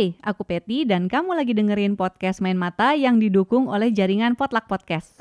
[0.00, 4.64] Hai, aku Peti dan kamu lagi dengerin podcast Main Mata yang didukung oleh jaringan Potluck
[4.64, 5.20] Podcast.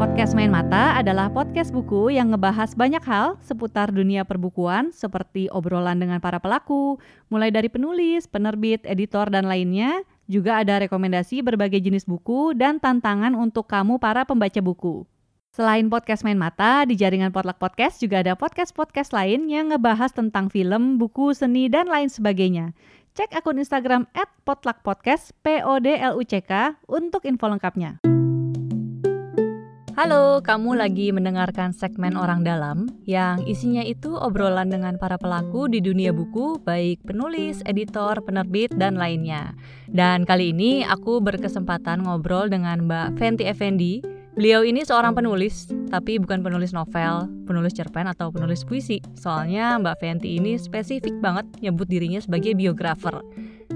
[0.00, 6.00] Podcast Main Mata adalah podcast buku yang ngebahas banyak hal seputar dunia perbukuan seperti obrolan
[6.00, 6.96] dengan para pelaku,
[7.28, 10.00] mulai dari penulis, penerbit, editor, dan lainnya.
[10.30, 15.02] Juga ada rekomendasi berbagai jenis buku dan tantangan untuk kamu para pembaca buku.
[15.50, 20.46] Selain podcast Main Mata, di jaringan Potluck Podcast juga ada podcast-podcast lain yang ngebahas tentang
[20.46, 22.70] film, buku, seni, dan lain sebagainya.
[23.18, 27.98] Cek akun Instagram at potluckpodcast, P-O-D-L-U-C-K, untuk info lengkapnya.
[30.00, 35.84] Halo, kamu lagi mendengarkan segmen Orang Dalam yang isinya itu obrolan dengan para pelaku di
[35.84, 39.52] dunia buku, baik penulis, editor, penerbit, dan lainnya.
[39.92, 44.00] Dan kali ini aku berkesempatan ngobrol dengan Mbak Fenty Effendi.
[44.40, 48.96] Beliau ini seorang penulis, tapi bukan penulis novel, penulis cerpen atau penulis puisi.
[49.12, 53.20] Soalnya Mbak Fenty ini spesifik banget nyebut dirinya sebagai biografer.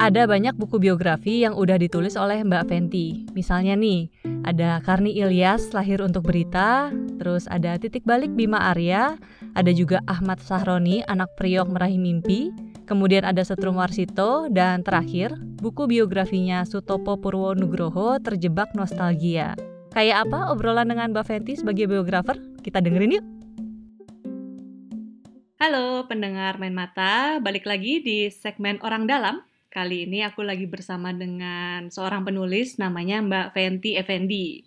[0.00, 3.28] Ada banyak buku biografi yang udah ditulis oleh Mbak Fenty.
[3.36, 4.08] Misalnya nih,
[4.48, 6.88] ada Karni Ilyas lahir untuk berita,
[7.20, 9.20] terus ada Titik Balik Bima Arya,
[9.52, 12.48] ada juga Ahmad Sahroni anak priok meraih mimpi,
[12.88, 19.73] kemudian ada Setrum Warsito, dan terakhir buku biografinya Sutopo Purwo Nugroho Terjebak Nostalgia.
[19.94, 22.34] Kayak apa obrolan dengan Mbak Fenty sebagai biografer?
[22.66, 23.26] Kita dengerin yuk.
[25.62, 29.46] Halo pendengar Main Mata, balik lagi di segmen Orang Dalam.
[29.70, 34.66] Kali ini aku lagi bersama dengan seorang penulis namanya Mbak Fenty Effendi.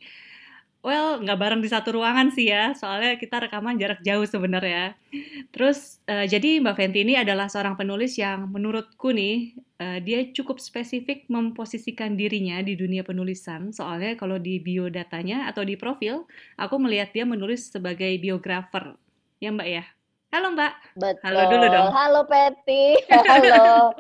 [0.88, 4.96] Well, nggak bareng di satu ruangan sih ya, soalnya kita rekaman jarak jauh sebenarnya.
[5.52, 9.52] Terus, uh, jadi Mbak Fenty ini adalah seorang penulis yang menurutku nih,
[9.84, 13.76] uh, dia cukup spesifik memposisikan dirinya di dunia penulisan.
[13.76, 16.24] Soalnya kalau di biodatanya atau di profil,
[16.56, 18.96] aku melihat dia menulis sebagai biografer.
[19.44, 19.84] Ya Mbak ya?
[20.28, 20.74] Halo Mbak.
[21.00, 21.24] Betul.
[21.24, 21.88] Halo dulu dong.
[21.92, 22.96] Halo Peti.
[23.32, 23.92] Halo.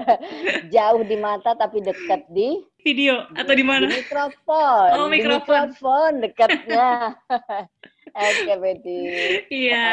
[0.74, 3.86] Jauh di mata tapi dekat di video atau di mana?
[3.88, 4.88] Mikrofon.
[4.98, 5.72] Oh, mikrofon.
[5.72, 7.16] Mikrofon dekatnya.
[8.12, 9.00] Oke, Peti.
[9.48, 9.88] Iya.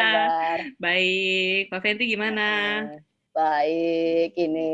[0.75, 1.71] Baik.
[1.71, 2.47] Pak Fenty gimana?
[3.31, 4.69] Baik, ini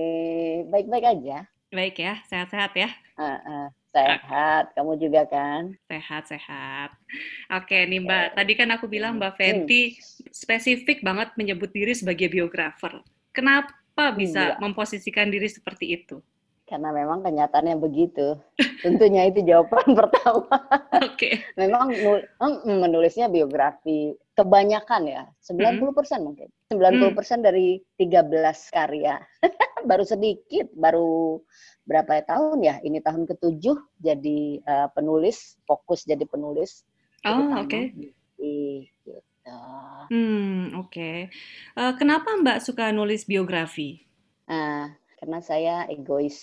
[0.71, 1.45] baik-baik aja.
[1.69, 2.89] Baik ya, sehat-sehat ya.
[3.19, 5.75] Uh, uh, sehat, kamu juga kan?
[5.85, 6.95] Sehat-sehat.
[7.51, 10.31] Oke nih Mbak, tadi kan aku bilang Mbak Fenty hmm.
[10.31, 13.03] spesifik banget menyebut diri sebagai biografer.
[13.35, 16.23] Kenapa bisa hmm, memposisikan diri seperti itu?
[16.65, 18.41] Karena memang kenyataannya begitu.
[18.81, 20.57] Tentunya itu jawaban pertama.
[20.97, 21.13] Oke.
[21.13, 21.33] Okay.
[21.57, 21.93] Memang
[22.65, 26.25] menulisnya biografi kebanyakan ya, 90% persen hmm.
[26.25, 26.49] mungkin.
[26.73, 27.41] 90% hmm.
[27.45, 29.15] dari 13 karya.
[29.89, 31.39] baru sedikit, baru
[31.85, 32.75] berapa tahun ya?
[32.81, 36.83] Ini tahun ketujuh jadi uh, penulis, fokus jadi penulis.
[37.23, 37.69] Oh, oke.
[37.69, 37.83] Okay.
[37.93, 39.13] Gitu.
[40.09, 40.89] Hmm, oke.
[40.89, 41.17] Okay.
[41.77, 44.01] Uh, eh, kenapa Mbak suka nulis biografi?
[44.49, 44.89] Uh,
[45.25, 46.37] karena saya egois.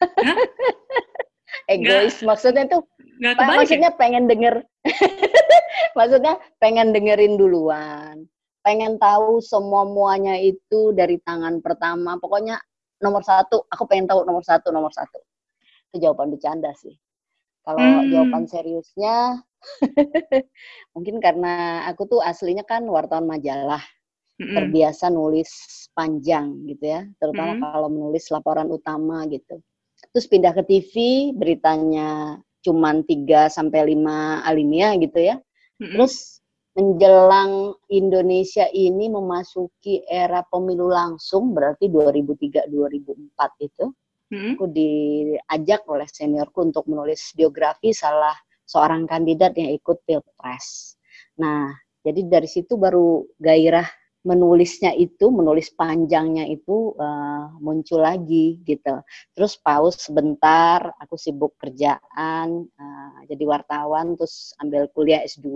[1.68, 2.88] egois Nggak, maksudnya tuh
[3.20, 4.64] Nggak maksudnya pengen denger.
[5.96, 8.28] Maksudnya pengen dengerin duluan.
[8.60, 12.20] Pengen tahu semua muanya itu dari tangan pertama.
[12.20, 12.60] Pokoknya
[13.00, 15.16] nomor satu aku pengen tahu nomor satu nomor satu.
[15.92, 16.92] Itu jawaban bercanda sih.
[17.64, 18.12] Kalau hmm.
[18.12, 19.40] jawaban seriusnya
[20.94, 23.80] mungkin karena aku tuh aslinya kan wartawan majalah
[24.40, 24.54] hmm.
[24.54, 25.50] terbiasa nulis
[25.92, 27.62] panjang gitu ya terutama hmm.
[27.62, 29.60] kalau menulis laporan utama gitu
[30.12, 30.94] terus pindah ke TV
[31.32, 35.36] beritanya cuman 3 sampai 5 alinea gitu ya
[35.80, 35.96] hmm.
[35.96, 36.40] terus
[36.76, 43.84] menjelang Indonesia ini memasuki era pemilu langsung berarti 2003 2004 itu
[44.32, 44.60] hmm.
[44.60, 48.36] aku diajak oleh seniorku untuk menulis biografi salah
[48.66, 50.98] seorang kandidat yang ikut pilpres.
[51.38, 51.70] Nah,
[52.02, 53.86] jadi dari situ baru gairah
[54.26, 58.98] menulisnya itu, menulis panjangnya itu uh, muncul lagi gitu.
[59.38, 65.46] Terus pause sebentar, aku sibuk kerjaan, uh, jadi wartawan, terus ambil kuliah S2,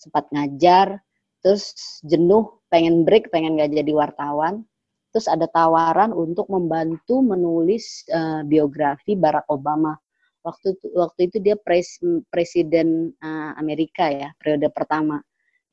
[0.00, 0.96] sempat ngajar,
[1.44, 1.76] terus
[2.08, 4.64] jenuh, pengen break, pengen gak jadi wartawan.
[5.12, 9.94] Terus ada tawaran untuk membantu menulis uh, biografi Barack Obama.
[10.42, 12.00] Waktu itu, waktu itu dia pres,
[12.32, 15.20] presiden uh, Amerika ya, periode pertama.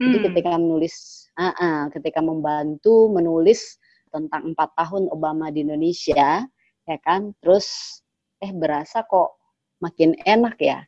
[0.02, 0.26] Jadi hmm.
[0.30, 3.78] ketika menulis, uh, uh, ketika membantu menulis
[4.12, 6.44] tentang empat tahun Obama di Indonesia,
[6.84, 8.00] ya kan, terus
[8.42, 9.38] eh berasa kok
[9.80, 10.82] makin enak ya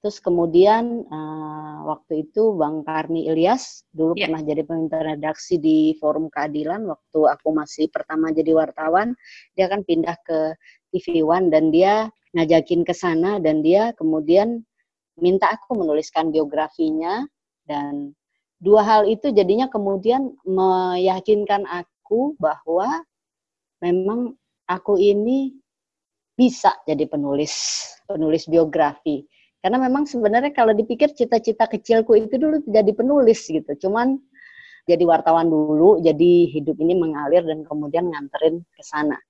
[0.00, 4.32] Terus kemudian uh, waktu itu Bang Karni Ilyas dulu yeah.
[4.32, 9.12] pernah jadi pemimpin redaksi di Forum Keadilan waktu aku masih pertama jadi wartawan,
[9.52, 10.56] dia kan pindah ke
[10.88, 14.64] TV One dan dia ngajakin ke sana dan dia kemudian
[15.20, 17.28] minta aku menuliskan biografinya
[17.68, 18.16] dan
[18.60, 23.02] dua hal itu jadinya kemudian meyakinkan aku bahwa
[23.80, 24.36] memang
[24.68, 25.56] aku ini
[26.36, 27.52] bisa jadi penulis
[28.04, 29.24] penulis biografi.
[29.60, 33.68] Karena memang sebenarnya kalau dipikir cita-cita kecilku itu dulu jadi penulis gitu.
[33.76, 34.16] Cuman
[34.88, 39.20] jadi wartawan dulu jadi hidup ini mengalir dan kemudian nganterin ke sana.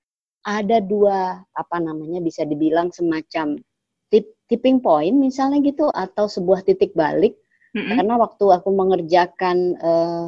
[0.47, 3.59] Ada dua apa namanya bisa dibilang semacam
[4.07, 7.35] tip, tipping point misalnya gitu atau sebuah titik balik
[7.75, 7.97] mm-hmm.
[7.97, 10.25] karena waktu aku mengerjakan uh,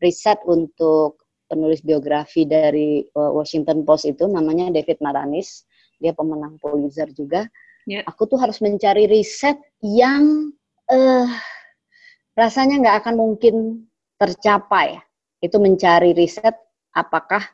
[0.00, 5.66] riset untuk penulis biografi dari uh, Washington Post itu namanya David Maranis
[6.00, 7.44] dia pemenang Pulitzer juga.
[7.84, 8.06] Yeah.
[8.08, 10.54] Aku tuh harus mencari riset yang
[10.88, 11.28] uh,
[12.38, 13.84] rasanya nggak akan mungkin
[14.16, 14.96] tercapai.
[15.44, 16.56] Itu mencari riset
[16.96, 17.44] apakah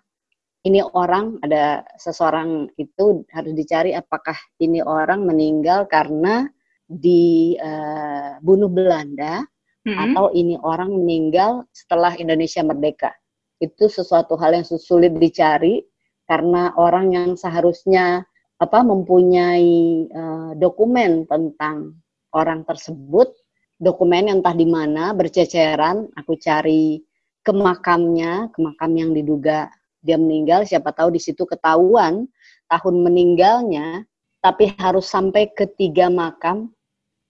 [0.67, 6.51] ini orang ada seseorang itu harus dicari apakah ini orang meninggal karena
[6.87, 9.43] dibunuh uh, Belanda
[9.87, 9.99] mm -hmm.
[10.11, 13.11] atau ini orang meninggal setelah Indonesia merdeka.
[13.59, 15.83] Itu sesuatu hal yang sulit dicari
[16.27, 22.01] karena orang yang seharusnya apa mempunyai uh, dokumen tentang
[22.33, 23.33] orang tersebut,
[23.77, 27.01] dokumen yang entah di mana berceceran, aku cari
[27.45, 29.71] ke makamnya, ke makam yang diduga
[30.07, 32.31] dia meninggal, siapa tahu di situ ketahuan
[32.71, 34.07] tahun meninggalnya,
[34.39, 36.71] tapi harus sampai ke tiga makam.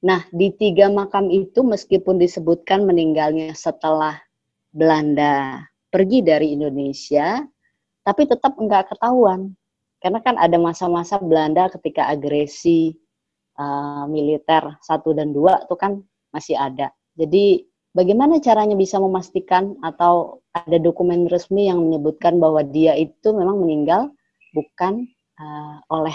[0.05, 4.21] Nah, di tiga makam itu meskipun disebutkan meninggalnya setelah
[4.69, 7.41] Belanda pergi dari Indonesia,
[8.05, 9.57] tapi tetap enggak ketahuan
[10.05, 12.95] karena kan ada masa-masa Belanda ketika agresi
[13.57, 15.99] uh, militer satu dan dua itu kan
[16.31, 16.93] masih ada.
[17.17, 17.65] Jadi
[17.97, 24.13] bagaimana caranya bisa memastikan atau ada dokumen resmi yang menyebutkan bahwa dia itu memang meninggal
[24.53, 25.09] bukan
[25.41, 26.15] uh, oleh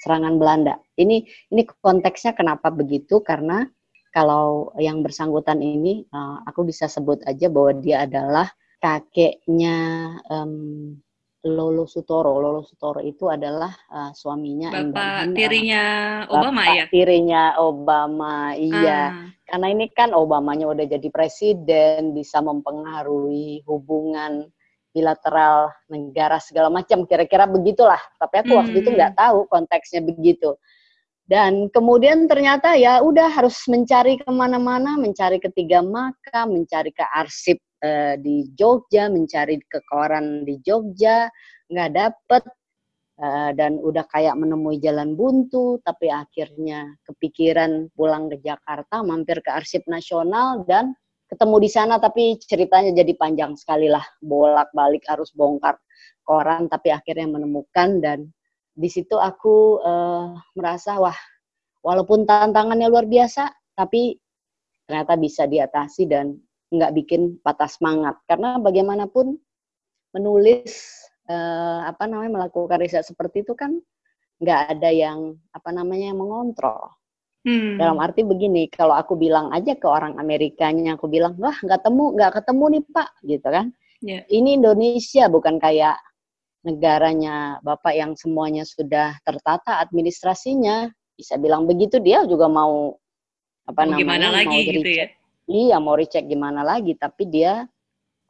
[0.00, 0.80] serangan Belanda.
[0.96, 3.68] Ini ini konteksnya kenapa begitu karena
[4.10, 8.50] kalau yang bersangkutan ini uh, aku bisa sebut aja bahwa dia adalah
[8.82, 9.76] kakeknya
[10.26, 10.96] um,
[11.46, 12.36] Lolo Sutoro.
[12.36, 15.84] Lolo Sutoro itu adalah uh, suaminya Bapak tirinya
[16.28, 16.84] uh, Obama Bapak ya?
[16.90, 19.00] tirinya Obama, iya.
[19.08, 19.28] Ah.
[19.50, 24.46] Karena ini kan Obamanya udah jadi presiden, bisa mempengaruhi hubungan
[24.90, 28.00] bilateral negara segala macam, kira-kira begitulah.
[28.18, 28.60] Tapi aku hmm.
[28.60, 29.22] waktu itu nggak hmm.
[29.22, 30.54] tahu konteksnya begitu.
[31.30, 37.62] Dan kemudian ternyata ya udah harus mencari ke mana-mana, mencari ketiga makam, mencari ke arsip
[37.86, 41.30] uh, di Jogja, mencari ke koran di Jogja,
[41.70, 42.42] nggak dapet,
[43.22, 49.54] uh, dan udah kayak menemui jalan buntu, tapi akhirnya kepikiran pulang ke Jakarta, mampir ke
[49.54, 50.98] Arsip Nasional, dan
[51.30, 55.78] ketemu di sana, tapi ceritanya jadi panjang sekali lah, bolak-balik harus bongkar
[56.26, 58.26] koran, tapi akhirnya menemukan, dan
[58.74, 61.16] di situ aku uh, merasa, wah,
[61.86, 63.48] walaupun tantangannya luar biasa,
[63.78, 64.18] tapi
[64.84, 66.34] ternyata bisa diatasi dan
[66.74, 68.18] nggak bikin patah semangat.
[68.26, 69.38] Karena bagaimanapun
[70.10, 70.70] menulis
[71.30, 73.78] eh, apa namanya melakukan riset seperti itu kan
[74.42, 76.90] nggak ada yang apa namanya yang mengontrol
[77.46, 77.80] hmm.
[77.80, 82.12] dalam arti begini kalau aku bilang aja ke orang Amerikanya aku bilang wah nggak temu
[82.16, 83.66] nggak ketemu nih pak gitu kan.
[84.00, 84.24] Yeah.
[84.32, 86.00] ini Indonesia bukan kayak
[86.64, 90.88] negaranya bapak yang semuanya sudah tertata administrasinya.
[91.16, 92.96] Bisa bilang begitu dia juga mau
[93.68, 95.06] apa mau namanya gimana lagi mau gitu ya?
[95.46, 97.68] iya mau recheck gimana lagi tapi dia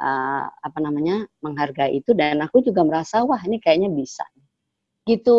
[0.02, 4.26] uh, apa namanya menghargai itu dan aku juga merasa wah ini kayaknya bisa.
[5.06, 5.38] Gitu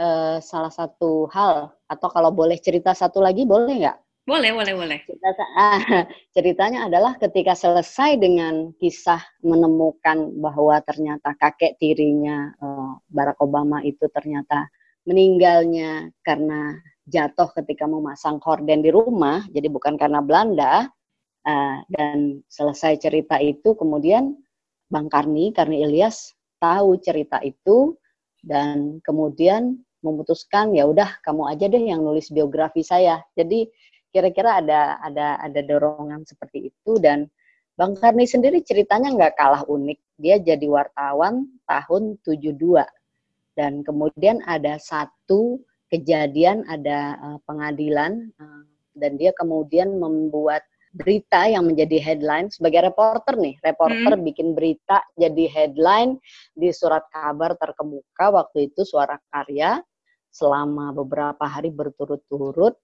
[0.00, 1.76] uh, salah satu hal.
[1.84, 3.98] Atau kalau boleh cerita satu lagi boleh nggak?
[4.24, 4.98] Boleh boleh boleh.
[5.04, 5.80] Cerita, uh,
[6.36, 14.08] ceritanya adalah ketika selesai dengan kisah menemukan bahwa ternyata kakek tirinya uh, Barack Obama itu
[14.08, 14.70] ternyata
[15.08, 16.78] meninggalnya karena
[17.10, 20.88] jatuh ketika memasang horden di rumah, jadi bukan karena Belanda.
[21.40, 24.36] Uh, dan selesai cerita itu, kemudian
[24.92, 27.96] Bang Karni, Karni Ilyas tahu cerita itu.
[28.40, 33.20] Dan kemudian memutuskan ya udah kamu aja deh yang nulis biografi saya.
[33.36, 33.68] Jadi
[34.10, 37.30] kira-kira ada ada ada dorongan seperti itu dan
[37.78, 39.98] Bang Karni sendiri ceritanya nggak kalah unik.
[40.20, 42.84] Dia jadi wartawan tahun 72
[43.56, 48.64] dan kemudian ada satu kejadian ada uh, pengadilan uh,
[48.94, 54.26] dan dia kemudian membuat berita yang menjadi headline sebagai reporter nih, reporter hmm.
[54.26, 56.18] bikin berita jadi headline
[56.52, 59.78] di surat kabar terkemuka waktu itu Suara Karya
[60.30, 62.78] selama beberapa hari berturut-turut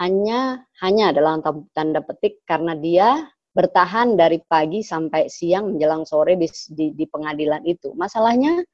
[0.00, 1.38] hanya hanya adalah
[1.76, 7.60] tanda petik karena dia bertahan dari pagi sampai siang menjelang sore di, di, di pengadilan
[7.68, 7.92] itu.
[7.92, 8.64] Masalahnya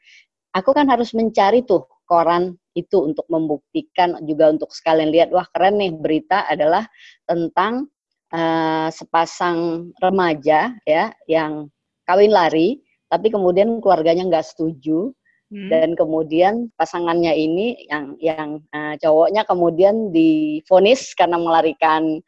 [0.54, 5.82] aku kan harus mencari tuh koran itu untuk membuktikan juga untuk sekalian lihat wah keren
[5.82, 6.86] nih berita adalah
[7.26, 7.90] tentang
[8.32, 11.68] uh, sepasang remaja ya yang
[12.08, 12.80] kawin lari
[13.12, 15.12] tapi kemudian keluarganya nggak setuju
[15.52, 15.68] hmm.
[15.68, 22.20] dan kemudian pasangannya ini yang yang uh, cowoknya kemudian difonis karena melarikan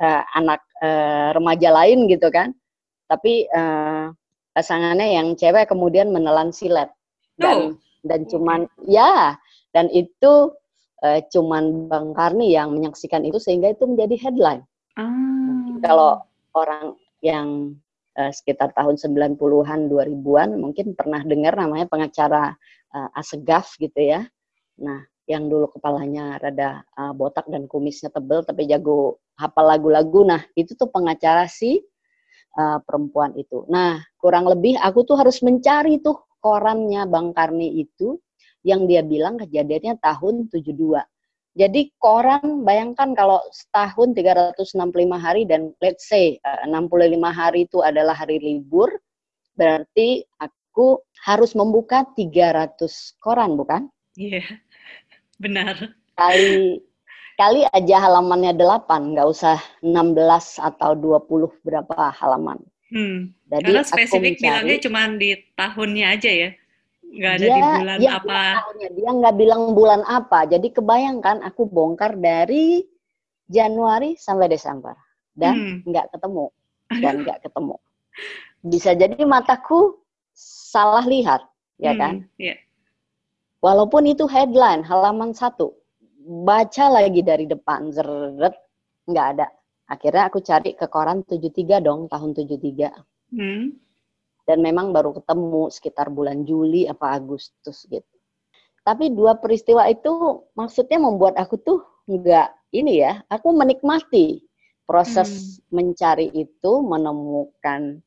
[0.00, 2.56] uh, anak uh, remaja lain gitu kan
[3.06, 4.10] tapi uh,
[4.56, 6.88] pasangannya yang cewek kemudian menelan silet
[7.36, 7.70] dan oh.
[8.08, 9.36] dan cuman ya
[9.76, 10.56] dan itu
[11.04, 14.62] uh, cuman Bang Karni yang menyaksikan itu sehingga itu menjadi headline.
[14.96, 15.76] Ah.
[15.84, 16.24] Kalau
[16.56, 17.76] orang yang
[18.16, 22.56] uh, sekitar tahun 90-an 2000-an mungkin pernah dengar namanya pengacara
[22.96, 24.24] uh, Asegaf gitu ya.
[24.80, 30.24] Nah, yang dulu kepalanya rada uh, botak dan kumisnya tebel tapi jago hafal lagu-lagu.
[30.24, 31.82] Nah, itu tuh pengacara si
[32.56, 33.68] uh, perempuan itu.
[33.68, 38.16] Nah, kurang lebih aku tuh harus mencari tuh korannya Bang Karni itu
[38.66, 40.74] yang dia bilang kejadiannya tahun 72.
[41.56, 44.76] Jadi koran bayangkan kalau setahun 365
[45.16, 48.92] hari dan let's say 65 eh, hari itu adalah hari libur,
[49.56, 52.76] berarti aku harus membuka 300
[53.16, 53.88] koran bukan?
[54.20, 54.48] Iya, yeah,
[55.40, 55.96] benar.
[56.12, 56.84] Kali
[57.40, 62.60] kali aja halamannya 8, nggak usah 16 atau 20 berapa halaman.
[62.92, 63.32] Hmm.
[63.48, 66.50] Jadi Karena spesifik mencari, bilangnya cuma di tahunnya aja ya?
[67.12, 68.42] Nggak ada dia, di bulan dia apa?
[68.92, 70.44] dia nggak bilang bulan apa.
[70.50, 72.82] Jadi kebayangkan aku bongkar dari
[73.46, 74.94] Januari sampai Desember.
[75.36, 75.76] Dan hmm.
[75.86, 76.14] nggak hmm.
[76.16, 76.44] ketemu
[77.02, 77.76] dan nggak ketemu.
[78.66, 80.00] Bisa jadi mataku
[80.36, 81.44] salah lihat
[81.76, 82.14] ya hmm, kan?
[82.40, 82.56] yeah.
[83.60, 85.76] walaupun itu headline halaman satu.
[86.26, 88.56] Baca lagi dari depan zeret
[89.06, 89.46] nggak ada.
[89.86, 92.90] Akhirnya aku cari ke koran 73 dong tahun 73
[93.30, 93.85] hmm
[94.46, 98.16] dan memang baru ketemu sekitar bulan Juli apa Agustus gitu.
[98.86, 104.46] Tapi dua peristiwa itu maksudnya membuat aku tuh enggak ini ya, aku menikmati
[104.86, 105.74] proses hmm.
[105.74, 107.98] mencari itu, menemukan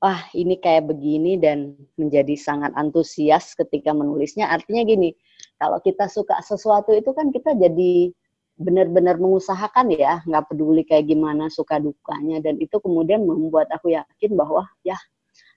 [0.00, 4.48] wah ini kayak begini dan menjadi sangat antusias ketika menulisnya.
[4.48, 5.16] Artinya gini,
[5.56, 8.12] kalau kita suka sesuatu itu kan kita jadi
[8.60, 14.36] benar-benar mengusahakan ya, nggak peduli kayak gimana suka dukanya dan itu kemudian membuat aku yakin
[14.36, 14.96] bahwa ya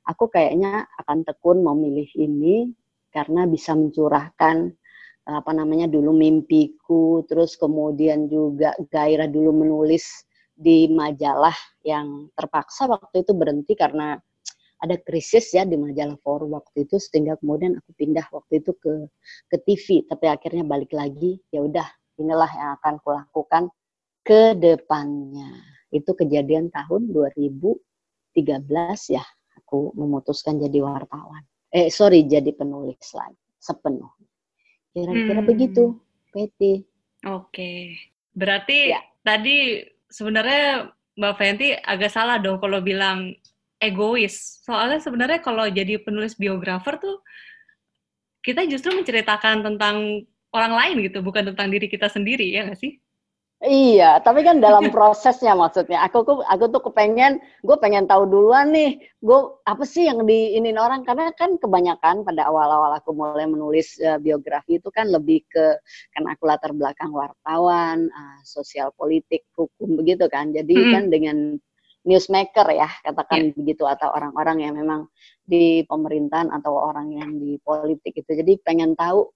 [0.07, 2.71] aku kayaknya akan tekun memilih ini
[3.13, 4.73] karena bisa mencurahkan
[5.23, 11.55] apa namanya dulu mimpiku, terus kemudian juga gairah dulu menulis di majalah
[11.87, 14.19] yang terpaksa waktu itu berhenti karena
[14.83, 19.07] ada krisis ya di majalah forum waktu itu sehingga kemudian aku pindah waktu itu ke
[19.47, 21.87] ke TV tapi akhirnya balik lagi ya udah
[22.19, 23.63] inilah yang akan kulakukan
[24.27, 25.55] ke depannya.
[25.87, 27.79] Itu kejadian tahun 2013
[29.15, 29.23] ya
[29.73, 31.41] aku memutuskan jadi wartawan.
[31.73, 34.13] Eh sorry jadi penulis lagi sepenuh.
[34.93, 35.49] Kira-kira hmm.
[35.49, 35.97] begitu,
[36.29, 36.85] Peti.
[37.25, 37.97] Oke,
[38.37, 39.01] berarti ya.
[39.25, 39.81] tadi
[40.13, 43.33] sebenarnya Mbak Fenty agak salah dong kalau bilang
[43.81, 44.61] egois.
[44.61, 47.25] Soalnya sebenarnya kalau jadi penulis biografer tuh
[48.45, 53.01] kita justru menceritakan tentang orang lain gitu, bukan tentang diri kita sendiri ya nggak sih?
[53.63, 56.03] Iya, tapi kan dalam prosesnya maksudnya.
[56.03, 61.07] Aku aku tuh kepengen, gue pengen tahu duluan nih, gue apa sih yang diinin orang
[61.07, 65.79] karena kan kebanyakan pada awal-awal aku mulai menulis uh, biografi itu kan lebih ke
[66.11, 70.51] kan aku latar belakang wartawan, uh, sosial politik, hukum begitu kan.
[70.51, 70.91] Jadi hmm.
[70.91, 71.37] kan dengan
[72.03, 73.55] newsmaker ya katakan yeah.
[73.55, 75.07] begitu atau orang-orang yang memang
[75.47, 78.27] di pemerintahan atau orang yang di politik itu.
[78.27, 79.31] Jadi pengen tahu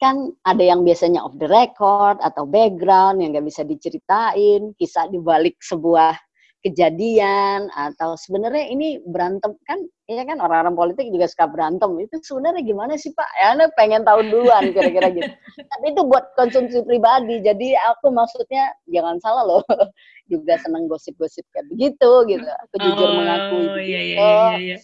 [0.00, 5.20] kan ada yang biasanya off the record atau background yang nggak bisa diceritain, kisah di
[5.20, 6.16] balik sebuah
[6.60, 12.60] kejadian atau sebenarnya ini berantem kan ya kan orang-orang politik juga suka berantem itu sebenarnya
[12.60, 15.32] gimana sih pak ya anda pengen tahu duluan kira-kira gitu
[15.72, 19.64] tapi itu buat konsumsi pribadi jadi aku maksudnya jangan salah loh
[20.32, 24.20] juga seneng gosip-gosip kayak begitu gitu aku jujur oh, mengakui iya, iya, gitu.
[24.20, 24.76] iya, iya, iya.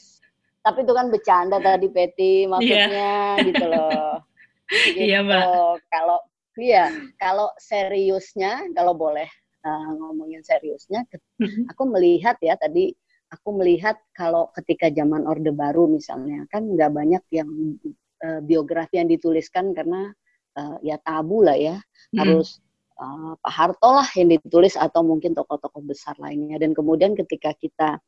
[0.64, 3.44] tapi itu kan bercanda tadi Peti maksudnya yeah.
[3.44, 4.24] gitu loh
[4.70, 4.98] gitu.
[4.98, 5.42] Iya mbak.
[5.90, 6.18] Kalau
[6.56, 6.88] iya
[7.20, 9.28] kalau seriusnya kalau boleh
[9.64, 11.04] uh, ngomongin seriusnya,
[11.38, 11.70] mm-hmm.
[11.70, 12.92] aku melihat ya tadi
[13.30, 17.50] aku melihat kalau ketika zaman Orde Baru misalnya kan nggak banyak yang
[18.22, 20.14] uh, biografi yang dituliskan karena
[20.56, 22.18] uh, ya tabu lah ya hmm.
[22.18, 22.62] harus
[23.02, 27.98] uh, Pak Harto lah yang ditulis atau mungkin tokoh-tokoh besar lainnya dan kemudian ketika kita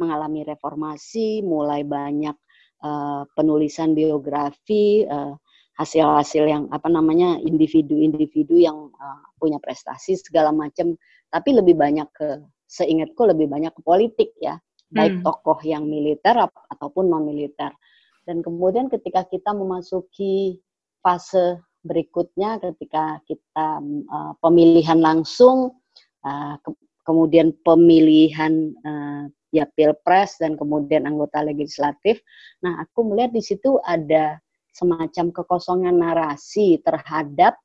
[0.00, 2.34] mengalami reformasi mulai banyak
[2.80, 5.36] uh, penulisan biografi uh,
[5.82, 10.94] hasil-hasil yang apa namanya individu-individu yang uh, punya prestasi segala macam
[11.28, 12.38] tapi lebih banyak ke
[12.70, 14.56] seingatku lebih banyak ke politik ya
[14.92, 15.24] baik hmm.
[15.26, 16.38] tokoh yang militer
[16.70, 17.74] ataupun non militer
[18.22, 20.62] dan kemudian ketika kita memasuki
[21.02, 25.74] fase berikutnya ketika kita uh, pemilihan langsung,
[26.22, 26.70] uh, ke
[27.02, 32.22] kemudian pemilihan uh, ya pilpres dan kemudian anggota legislatif.
[32.62, 34.38] Nah, aku melihat di situ ada
[34.72, 37.60] semacam kekosongan narasi terhadap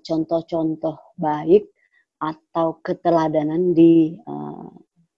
[0.00, 1.66] contoh-contoh uh, baik
[2.22, 4.70] atau keteladanan di uh,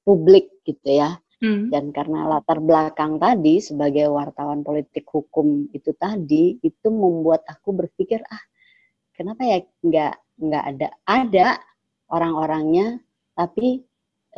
[0.02, 1.20] publik gitu ya.
[1.42, 1.74] Hmm.
[1.74, 8.22] Dan karena latar belakang tadi sebagai wartawan politik hukum itu tadi itu membuat aku berpikir
[8.30, 8.42] ah
[9.10, 11.48] kenapa ya nggak nggak ada ada
[12.14, 13.02] orang-orangnya
[13.34, 13.82] tapi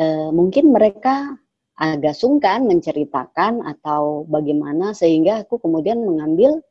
[0.00, 1.36] uh, mungkin mereka
[1.74, 6.62] agak sungkan menceritakan atau bagaimana sehingga aku kemudian mengambil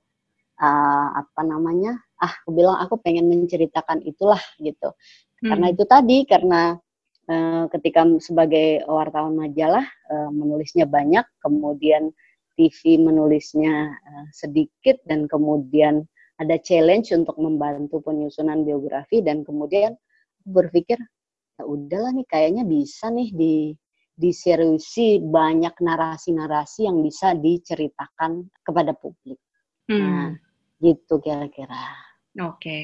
[0.63, 4.95] uh, apa namanya ah aku bilang aku pengen menceritakan itulah gitu
[5.43, 5.49] hmm.
[5.51, 6.79] karena itu tadi karena
[7.27, 12.15] uh, ketika sebagai wartawan majalah uh, menulisnya banyak kemudian
[12.55, 16.07] TV menulisnya uh, sedikit dan kemudian
[16.39, 19.99] ada challenge untuk membantu penyusunan biografi dan kemudian
[20.47, 20.95] berpikir
[21.59, 23.55] ya udahlah nih kayaknya bisa nih di
[24.13, 29.41] diseriusi banyak narasi-narasi yang bisa diceritakan kepada publik.
[29.89, 29.99] Hmm.
[29.99, 30.29] Nah,
[30.79, 31.97] gitu kira-kira.
[32.33, 32.83] Oke, okay.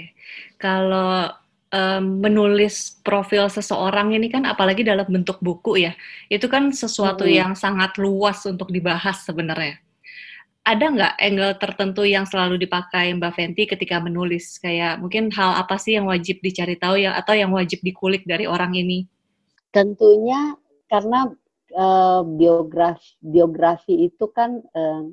[0.61, 1.25] kalau
[1.73, 5.93] um, menulis profil seseorang ini kan apalagi dalam bentuk buku ya,
[6.29, 7.33] itu kan sesuatu hmm.
[7.33, 9.81] yang sangat luas untuk dibahas sebenarnya.
[10.69, 14.61] Ada nggak angle tertentu yang selalu dipakai Mbak Fenty ketika menulis?
[14.61, 18.45] Kayak mungkin hal apa sih yang wajib dicari tahu ya atau yang wajib dikulik dari
[18.45, 19.09] orang ini?
[19.73, 20.53] Tentunya
[20.89, 21.29] karena
[21.77, 25.05] uh, biografi biografi itu kan uh,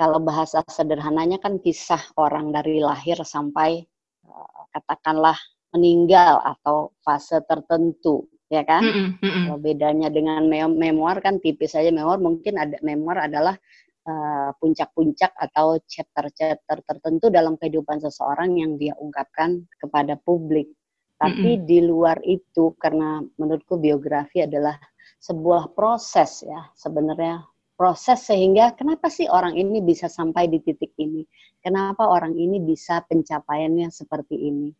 [0.00, 3.84] kalau bahasa sederhananya kan kisah orang dari lahir sampai
[4.24, 5.36] uh, katakanlah
[5.72, 9.44] meninggal atau fase tertentu ya kan mm -hmm.
[9.48, 13.56] kalau bedanya dengan memoir kan tipis saja memoir mungkin ada memoir adalah
[14.04, 20.68] uh, puncak-puncak uh, atau chapter-chapter tertentu dalam kehidupan seseorang yang dia ungkapkan kepada publik
[21.16, 21.68] tapi mm -hmm.
[21.68, 24.76] di luar itu karena menurutku biografi adalah
[25.22, 27.46] sebuah proses ya sebenarnya
[27.78, 31.22] proses sehingga kenapa sih orang ini bisa sampai di titik ini?
[31.62, 34.70] Kenapa orang ini bisa pencapaiannya seperti ini?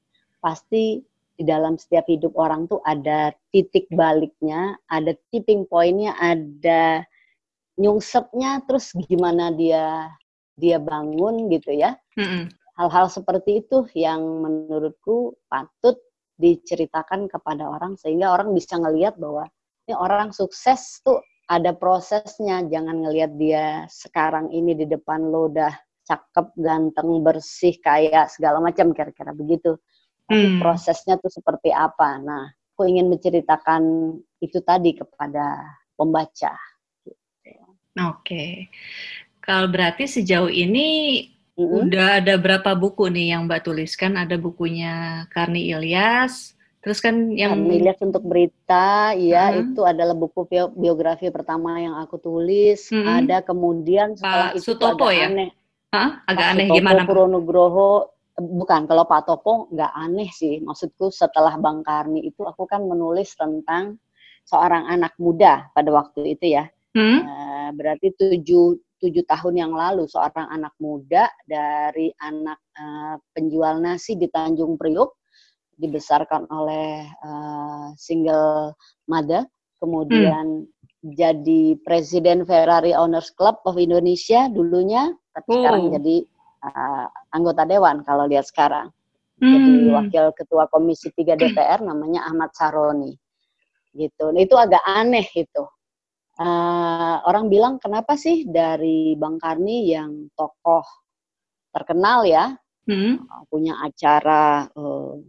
[0.42, 0.98] Pasti
[1.33, 7.02] di dalam setiap hidup orang tuh ada titik baliknya, ada tipping pointnya, ada
[7.78, 10.11] nyungsepnya, terus gimana dia
[10.55, 11.98] dia bangun gitu ya.
[12.78, 15.98] Hal-hal seperti itu yang menurutku patut
[16.38, 19.46] diceritakan kepada orang sehingga orang bisa ngelihat bahwa
[19.87, 21.18] ini orang sukses tuh
[21.51, 25.75] ada prosesnya jangan ngelihat dia sekarang ini di depan lo udah
[26.07, 29.79] cakep ganteng bersih kayak segala macam kira-kira begitu
[30.27, 30.59] tapi hmm.
[30.62, 33.83] prosesnya tuh seperti apa nah aku ingin menceritakan
[34.40, 35.61] itu tadi kepada
[35.99, 36.55] pembaca
[37.99, 38.73] oke okay.
[39.42, 41.21] kalau berarti sejauh ini
[41.59, 41.79] mm-hmm.
[41.87, 47.62] udah ada berapa buku nih yang mbak tuliskan ada bukunya Karni Ilyas Terus kan yang
[47.62, 49.59] Milias untuk berita, ya hmm.
[49.71, 52.90] itu adalah buku biografi pertama yang aku tulis.
[52.90, 53.23] Hmm.
[53.23, 55.27] Ada kemudian setelah Pak itu Sutopo agak ya?
[55.31, 55.51] aneh.
[55.95, 56.11] Hah?
[56.27, 57.03] Agak Pak aneh Sutopo, gimana?
[57.07, 57.90] Nugroho,
[58.35, 60.59] bukan kalau Pak Topo nggak aneh sih.
[60.59, 64.03] Maksudku setelah Bang Karni itu aku kan menulis tentang
[64.42, 66.66] seorang anak muda pada waktu itu ya.
[66.99, 67.23] Hmm?
[67.23, 74.18] Uh, berarti tujuh tujuh tahun yang lalu seorang anak muda dari anak uh, penjual nasi
[74.18, 75.22] di Tanjung Priuk
[75.83, 78.79] dibesarkan oleh uh, single
[79.11, 79.42] mother,
[79.83, 81.11] kemudian hmm.
[81.18, 85.57] jadi presiden Ferrari Owners Club of Indonesia dulunya, tapi oh.
[85.59, 86.16] sekarang jadi
[86.62, 88.95] uh, anggota dewan kalau lihat sekarang.
[89.42, 89.51] Hmm.
[89.51, 93.11] Jadi wakil ketua Komisi 3 DPR namanya Ahmad Saroni.
[93.90, 94.31] Gitu.
[94.31, 95.64] Nah, itu agak aneh itu.
[96.38, 100.87] Uh, orang bilang kenapa sih dari Bang Karni yang tokoh
[101.75, 102.57] terkenal ya,
[102.88, 103.47] hmm.
[103.53, 105.21] punya acara uh,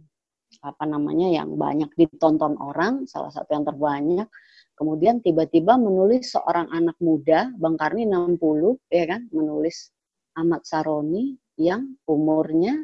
[0.64, 4.28] apa namanya yang banyak ditonton orang, salah satu yang terbanyak.
[4.74, 9.92] Kemudian tiba-tiba menulis seorang anak muda, Bang Karni 60, ya kan, menulis
[10.34, 12.82] Ahmad Saroni yang umurnya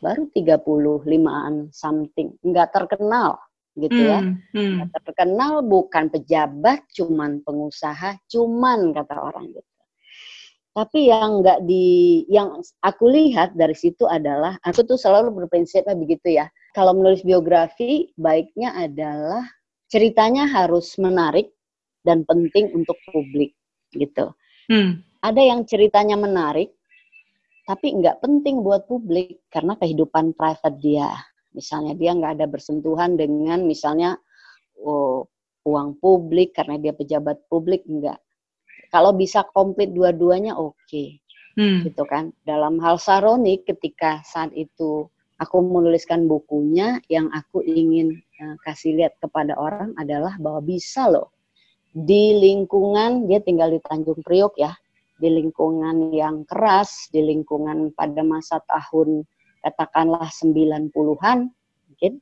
[0.00, 3.36] baru 35-an something, nggak terkenal
[3.76, 4.22] gitu ya.
[4.22, 4.74] Hmm, hmm.
[4.88, 9.70] Nggak terkenal bukan pejabat, cuman pengusaha, cuman kata orang gitu.
[10.78, 16.38] Tapi yang nggak di, yang aku lihat dari situ adalah, aku tuh selalu berprinsipnya begitu
[16.38, 16.46] ya.
[16.70, 19.42] Kalau menulis biografi, baiknya adalah
[19.90, 21.50] ceritanya harus menarik
[22.06, 23.58] dan penting untuk publik
[23.90, 24.30] gitu.
[24.70, 25.02] Hmm.
[25.18, 26.70] Ada yang ceritanya menarik,
[27.66, 31.10] tapi nggak penting buat publik karena kehidupan private dia.
[31.58, 34.14] Misalnya dia nggak ada bersentuhan dengan misalnya
[34.78, 35.26] oh,
[35.66, 38.22] uang publik karena dia pejabat publik, enggak
[38.88, 40.76] kalau bisa komplit dua-duanya oke.
[40.88, 41.20] Okay.
[41.58, 41.82] hmm.
[41.90, 42.30] gitu kan.
[42.46, 45.10] Dalam hal saronik ketika saat itu
[45.42, 51.34] aku menuliskan bukunya yang aku ingin uh, kasih lihat kepada orang adalah bahwa bisa loh
[51.90, 54.70] di lingkungan dia tinggal di Tanjung Priok ya,
[55.18, 59.26] di lingkungan yang keras, di lingkungan pada masa tahun
[59.58, 61.50] katakanlah 90-an
[61.90, 62.12] mungkin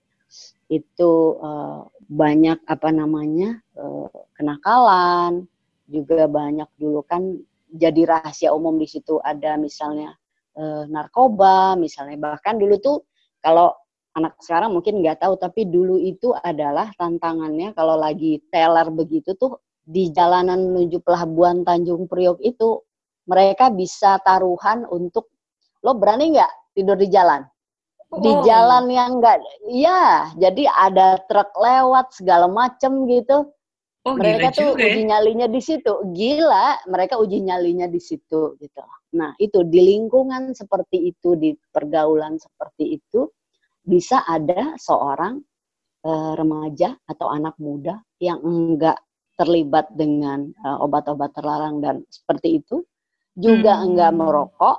[0.73, 5.45] itu uh, banyak apa namanya uh, kenakalan
[5.87, 7.23] juga banyak dulu kan
[7.71, 9.19] jadi rahasia umum di situ.
[9.23, 10.15] Ada misalnya
[10.55, 12.19] e, narkoba misalnya.
[12.19, 12.97] Bahkan dulu tuh
[13.43, 13.75] kalau
[14.17, 19.61] anak sekarang mungkin nggak tahu tapi dulu itu adalah tantangannya kalau lagi teler begitu tuh
[19.87, 22.81] di jalanan menuju pelabuhan Tanjung Priok itu
[23.29, 25.31] mereka bisa taruhan untuk
[25.85, 27.45] lo berani nggak tidur di jalan?
[28.07, 28.41] Di oh.
[28.47, 33.51] jalan yang enggak iya jadi ada truk lewat segala macem gitu
[34.07, 34.95] Oh, mereka tuh juga, ya?
[34.95, 35.93] uji nyalinya di situ.
[36.15, 38.83] Gila, mereka uji nyalinya di situ gitu.
[39.19, 43.27] Nah, itu di lingkungan seperti itu, di pergaulan seperti itu
[43.83, 45.43] bisa ada seorang
[46.07, 49.03] uh, remaja atau anak muda yang enggak
[49.35, 52.87] terlibat dengan uh, obat-obat terlarang dan seperti itu,
[53.35, 53.85] juga hmm.
[53.91, 54.79] enggak merokok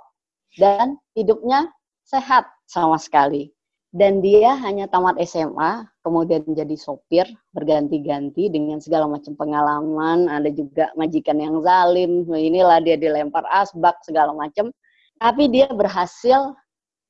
[0.56, 1.68] dan hidupnya
[2.08, 3.52] sehat sama sekali
[3.98, 10.94] dan dia hanya tamat SMA, kemudian menjadi sopir berganti-ganti dengan segala macam pengalaman, ada juga
[10.94, 14.70] majikan yang zalim, inilah dia dilempar asbak segala macam,
[15.18, 16.54] tapi dia berhasil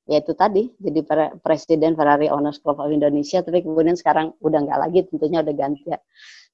[0.07, 1.03] yaitu tadi jadi
[1.43, 5.83] presiden Ferrari Owners Club of Indonesia, tapi kemudian sekarang udah nggak lagi, tentunya udah ganti
[5.91, 5.99] ya.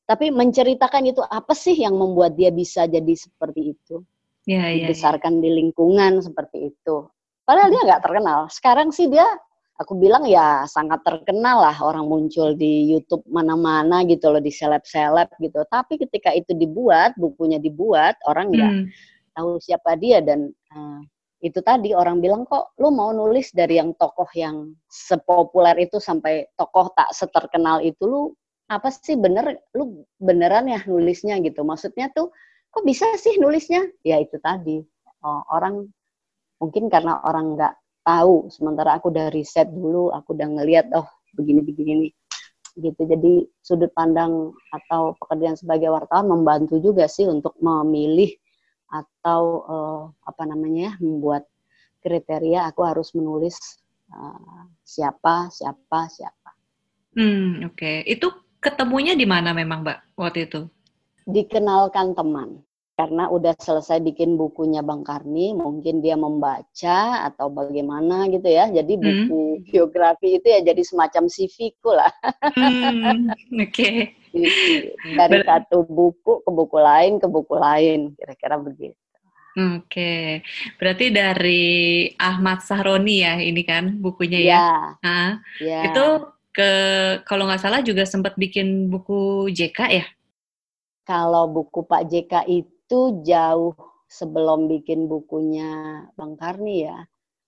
[0.10, 4.02] Tapi menceritakan itu apa sih yang membuat dia bisa jadi seperti itu?
[4.50, 5.42] Ya, ya, dibesarkan ya.
[5.46, 7.08] di lingkungan seperti itu.
[7.46, 8.50] Padahal dia nggak terkenal.
[8.50, 9.24] Sekarang sih dia
[9.82, 15.34] aku bilang ya sangat terkenal lah orang muncul di YouTube mana-mana gitu loh di seleb-seleb
[15.42, 15.66] gitu.
[15.66, 18.86] Tapi ketika itu dibuat, bukunya dibuat, orang nggak hmm.
[19.34, 21.02] tahu siapa dia dan uh,
[21.44, 26.48] itu tadi orang bilang kok lu mau nulis dari yang tokoh yang sepopuler itu sampai
[26.56, 28.22] tokoh tak seterkenal itu lu
[28.72, 32.32] apa sih bener lu beneran ya nulisnya gitu maksudnya tuh
[32.72, 34.80] kok bisa sih nulisnya ya itu tadi
[35.20, 35.84] oh, orang
[36.64, 41.64] mungkin karena orang nggak tahu sementara aku udah riset dulu aku udah ngeliat oh begini
[41.64, 42.14] begini nih
[42.74, 48.34] gitu jadi sudut pandang atau pekerjaan sebagai wartawan membantu juga sih untuk memilih
[48.90, 51.46] atau uh, apa namanya membuat
[52.02, 53.58] kriteria aku harus menulis
[54.10, 56.52] uh, siapa siapa siapa.
[57.14, 58.02] Hmm oke okay.
[58.10, 60.66] itu ketemunya di mana memang mbak waktu itu?
[61.30, 62.58] Dikenalkan teman
[62.94, 68.70] karena udah selesai bikin bukunya Bang Karni, mungkin dia membaca atau bagaimana gitu ya.
[68.70, 69.02] Jadi hmm.
[69.02, 69.62] buku hmm.
[69.74, 72.14] biografi itu ya jadi semacam CV ku lah.
[72.54, 74.14] Hmm, Oke.
[74.34, 74.98] Okay.
[75.14, 78.98] Dari Ber satu buku ke buku lain ke buku lain, kira-kira begitu.
[79.54, 80.26] Oke, okay.
[80.82, 81.66] berarti dari
[82.18, 84.50] Ahmad Sahroni ya ini kan bukunya ya?
[84.58, 84.70] ya.
[85.06, 85.30] Nah,
[85.62, 85.82] ya.
[85.86, 86.72] Itu ke
[87.30, 90.06] kalau nggak salah juga sempat bikin buku JK ya?
[91.06, 93.74] Kalau buku Pak JK itu itu jauh
[94.06, 97.02] sebelum bikin bukunya Bang Karni ya.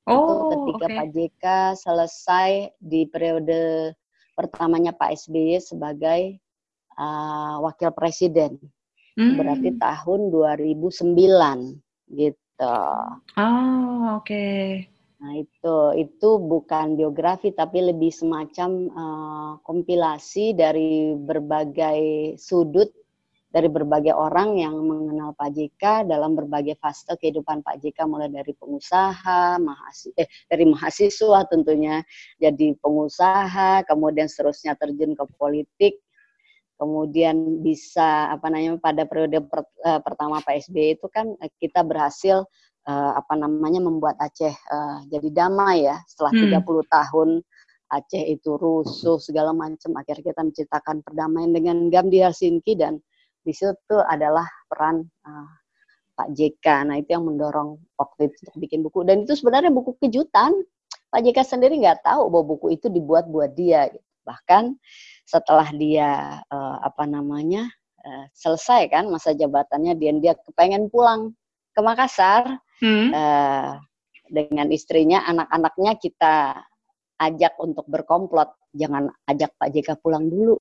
[0.09, 0.33] Oh, itu
[0.73, 0.97] ketika okay.
[0.97, 1.43] Pak JK
[1.77, 2.49] selesai
[2.81, 3.93] di periode
[4.33, 6.41] pertamanya Pak SBY sebagai
[6.97, 8.57] uh, wakil presiden.
[9.13, 9.37] Hmm.
[9.37, 11.13] Berarti tahun 2009
[12.09, 12.77] gitu.
[13.37, 14.25] Oh, oke.
[14.25, 14.89] Okay.
[15.21, 22.89] Nah, itu itu bukan biografi tapi lebih semacam uh, kompilasi dari berbagai sudut
[23.55, 28.51] dari berbagai orang yang mengenal Pak JK dalam berbagai fase kehidupan Pak JK mulai dari
[28.51, 32.03] pengusaha, mahasiswa, eh, dari mahasiswa tentunya
[32.35, 36.03] jadi pengusaha, kemudian seterusnya terjun ke politik,
[36.75, 41.79] kemudian bisa apa namanya pada periode per, uh, pertama Pak SBY itu kan uh, kita
[41.87, 42.43] berhasil
[42.91, 46.59] uh, apa namanya membuat Aceh uh, jadi damai ya setelah hmm.
[46.59, 47.29] 30 tahun
[47.87, 52.99] Aceh itu rusuh segala macam akhirnya kita menciptakan perdamaian dengan Gandhi Helsinki dan
[53.45, 55.49] di situ adalah peran uh,
[56.17, 56.65] Pak JK.
[56.89, 59.05] Nah itu yang mendorong waktu itu untuk bikin buku.
[59.05, 60.51] Dan itu sebenarnya buku kejutan.
[61.13, 63.93] Pak JK sendiri nggak tahu bahwa buku itu dibuat buat dia.
[63.93, 64.01] Gitu.
[64.25, 64.73] Bahkan
[65.29, 67.69] setelah dia uh, apa namanya
[68.01, 71.37] uh, selesai kan masa jabatannya dia dia kepengen pulang
[71.75, 73.13] ke Makassar hmm.
[73.13, 73.77] uh,
[74.25, 76.57] dengan istrinya, anak-anaknya kita
[77.21, 78.57] ajak untuk berkomplot.
[78.73, 80.57] Jangan ajak Pak JK pulang dulu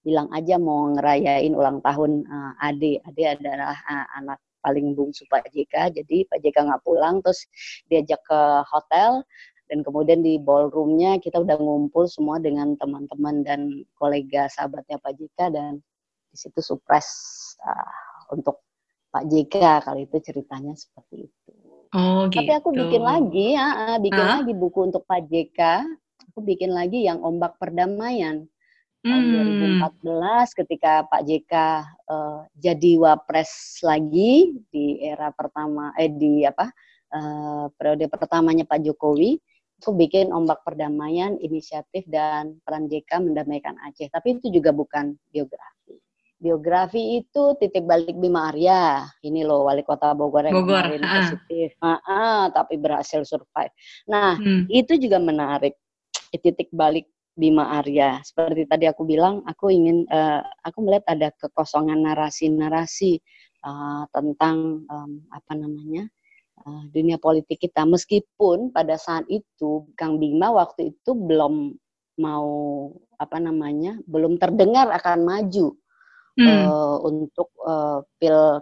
[0.00, 3.00] bilang aja mau ngerayain ulang tahun uh, Ade.
[3.04, 7.48] Ade adalah uh, anak paling bungsu Pak JK, jadi Pak JK nggak pulang, terus
[7.88, 9.24] diajak ke hotel,
[9.72, 13.60] dan kemudian di ballroomnya kita udah ngumpul semua dengan teman-teman dan
[13.96, 15.80] kolega sahabatnya Pak JK, dan
[16.30, 17.08] di situ surprise
[17.64, 18.60] uh, untuk
[19.10, 21.52] Pak JK kali itu ceritanya seperti itu.
[21.90, 22.46] Oh, gitu.
[22.46, 24.34] Tapi aku bikin lagi ya, bikin huh?
[24.38, 25.82] lagi buku untuk Pak JK.
[26.30, 28.46] Aku bikin lagi yang ombak perdamaian.
[29.00, 29.24] Tahun
[29.80, 30.56] 2014 hmm.
[30.60, 31.52] ketika Pak JK
[32.04, 36.68] uh, jadi wapres lagi di era pertama eh di apa
[37.16, 39.40] uh, periode pertamanya Pak Jokowi
[39.80, 44.12] aku bikin ombak perdamaian, inisiatif dan peran JK mendamaikan Aceh.
[44.12, 45.96] Tapi itu juga bukan biografi.
[46.36, 49.08] Biografi itu titik balik Bima Arya.
[49.24, 51.12] Ini loh wali kota Bogor yang Bogor, kemarin uh.
[51.16, 51.68] positif.
[51.80, 53.72] Uh, uh, tapi berhasil survive.
[54.04, 54.68] Nah, hmm.
[54.68, 55.72] itu juga menarik.
[56.30, 57.08] Titik balik
[57.40, 58.20] Bima Arya.
[58.20, 63.16] Seperti tadi aku bilang, aku ingin, uh, aku melihat ada kekosongan narasi-narasi
[63.64, 66.04] uh, tentang um, apa namanya
[66.68, 67.88] uh, dunia politik kita.
[67.88, 71.72] Meskipun pada saat itu Kang Bima waktu itu belum
[72.20, 72.48] mau
[73.16, 75.66] apa namanya, belum terdengar akan maju
[76.36, 76.44] hmm.
[76.44, 78.60] uh, untuk uh, pil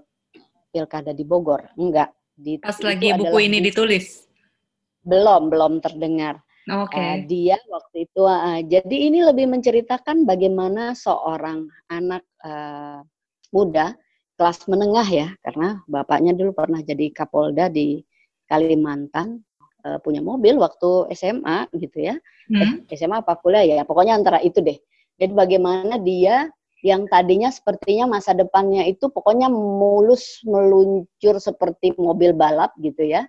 [0.70, 1.74] pilkada di Bogor.
[1.74, 2.14] Enggak.
[2.38, 4.30] Di, Pas lagi buku ini ditulis.
[5.02, 6.38] Belum, belum terdengar.
[6.68, 6.92] Oke.
[6.92, 7.08] Okay.
[7.08, 13.00] Uh, dia waktu itu, uh, jadi ini lebih menceritakan bagaimana seorang anak uh,
[13.52, 13.96] muda
[14.38, 18.04] kelas menengah ya, karena bapaknya dulu pernah jadi Kapolda di
[18.46, 19.40] Kalimantan,
[19.82, 22.14] uh, punya mobil waktu SMA gitu ya.
[22.52, 22.84] Hmm.
[22.86, 24.78] Eh, SMA apa kuliah ya, pokoknya antara itu deh.
[25.18, 26.52] Jadi bagaimana dia
[26.86, 33.26] yang tadinya sepertinya masa depannya itu pokoknya mulus meluncur seperti mobil balap gitu ya.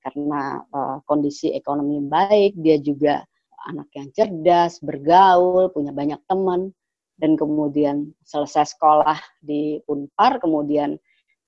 [0.00, 3.20] Karena uh, kondisi ekonomi baik, dia juga
[3.68, 6.72] anak yang cerdas, bergaul, punya banyak teman
[7.20, 10.96] dan kemudian selesai sekolah di Unpar, kemudian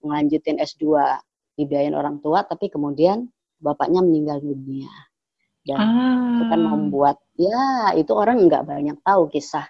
[0.04, 1.00] melanjutin S2
[1.56, 3.24] dibiayain orang tua, tapi kemudian
[3.56, 4.92] bapaknya meninggal dunia.
[5.64, 6.36] Dan ah.
[6.36, 9.64] itu kan membuat, ya itu orang nggak banyak tahu kisah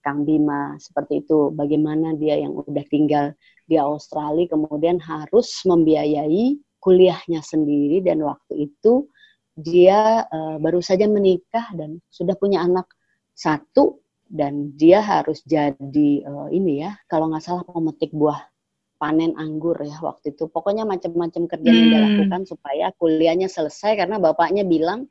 [0.00, 1.52] Kang Bima seperti itu.
[1.52, 9.06] Bagaimana dia yang udah tinggal di Australia kemudian harus membiayai kuliahnya sendiri dan waktu itu
[9.54, 12.90] dia uh, baru saja menikah dan sudah punya anak
[13.38, 18.42] satu dan dia harus jadi uh, ini ya kalau nggak salah pemetik buah
[18.98, 22.06] panen anggur ya waktu itu pokoknya macam-macam kerja yang dia hmm.
[22.06, 25.06] lakukan supaya kuliahnya selesai karena bapaknya bilang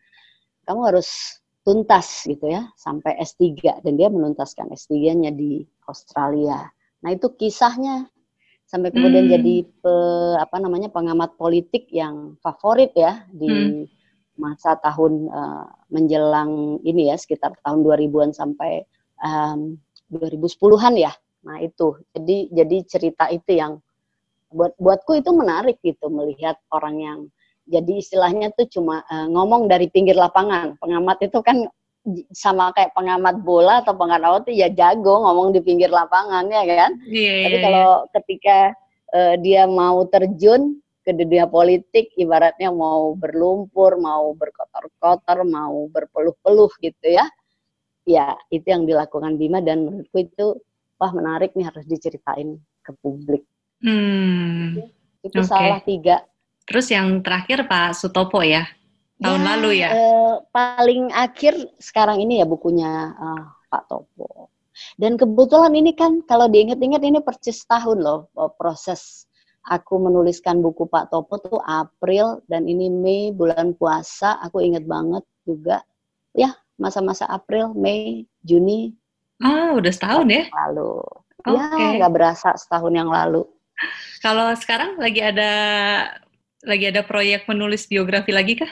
[0.63, 6.65] kamu harus tuntas gitu ya sampai S3 dan dia menuntaskan S3-nya di Australia.
[7.05, 8.09] Nah, itu kisahnya
[8.71, 9.33] sampai kemudian hmm.
[9.35, 9.93] jadi pe,
[10.39, 13.83] apa namanya pengamat politik yang favorit ya di hmm.
[14.39, 18.87] masa tahun uh, menjelang ini ya sekitar tahun 2000-an sampai
[19.19, 19.75] um,
[20.07, 21.11] 2010-an ya.
[21.43, 23.83] Nah itu, jadi jadi cerita itu yang
[24.55, 27.19] buat buatku itu menarik gitu melihat orang yang
[27.67, 30.79] jadi istilahnya tuh cuma uh, ngomong dari pinggir lapangan.
[30.79, 31.67] Pengamat itu kan
[32.33, 36.91] sama kayak pengamat bola atau pengamat itu ya jago ngomong di pinggir lapangan ya kan.
[37.05, 38.57] Yeah, Tapi yeah, kalau ketika
[39.13, 47.07] uh, dia mau terjun ke dunia politik, ibaratnya mau berlumpur, mau berkotor-kotor, mau berpeluh-peluh gitu
[47.09, 47.25] ya
[48.05, 50.47] ya itu yang dilakukan Bima dan menurutku itu
[50.97, 53.45] wah menarik nih harus diceritain ke publik.
[53.81, 54.77] Hmm.
[55.21, 55.49] Itu okay.
[55.49, 56.25] salah tiga.
[56.65, 58.65] Terus yang terakhir Pak Sutopo ya
[59.21, 59.89] tahun ya, lalu ya.
[59.93, 64.49] Eh, paling akhir sekarang ini ya bukunya uh, Pak Topo.
[64.97, 69.29] Dan kebetulan ini kan kalau diingat-ingat ini persis tahun loh eh, proses
[69.69, 75.21] aku menuliskan buku Pak Topo tuh April dan ini Mei bulan puasa aku ingat banget
[75.45, 75.85] juga
[76.33, 78.97] ya masa-masa April, Mei, Juni.
[79.37, 80.49] Ah, udah setahun ya?
[80.49, 81.05] Lalu.
[81.45, 81.53] Okay.
[81.53, 83.45] Ya, nggak berasa setahun yang lalu.
[84.25, 85.53] Kalau sekarang lagi ada
[86.65, 88.69] lagi ada proyek menulis biografi lagi kah?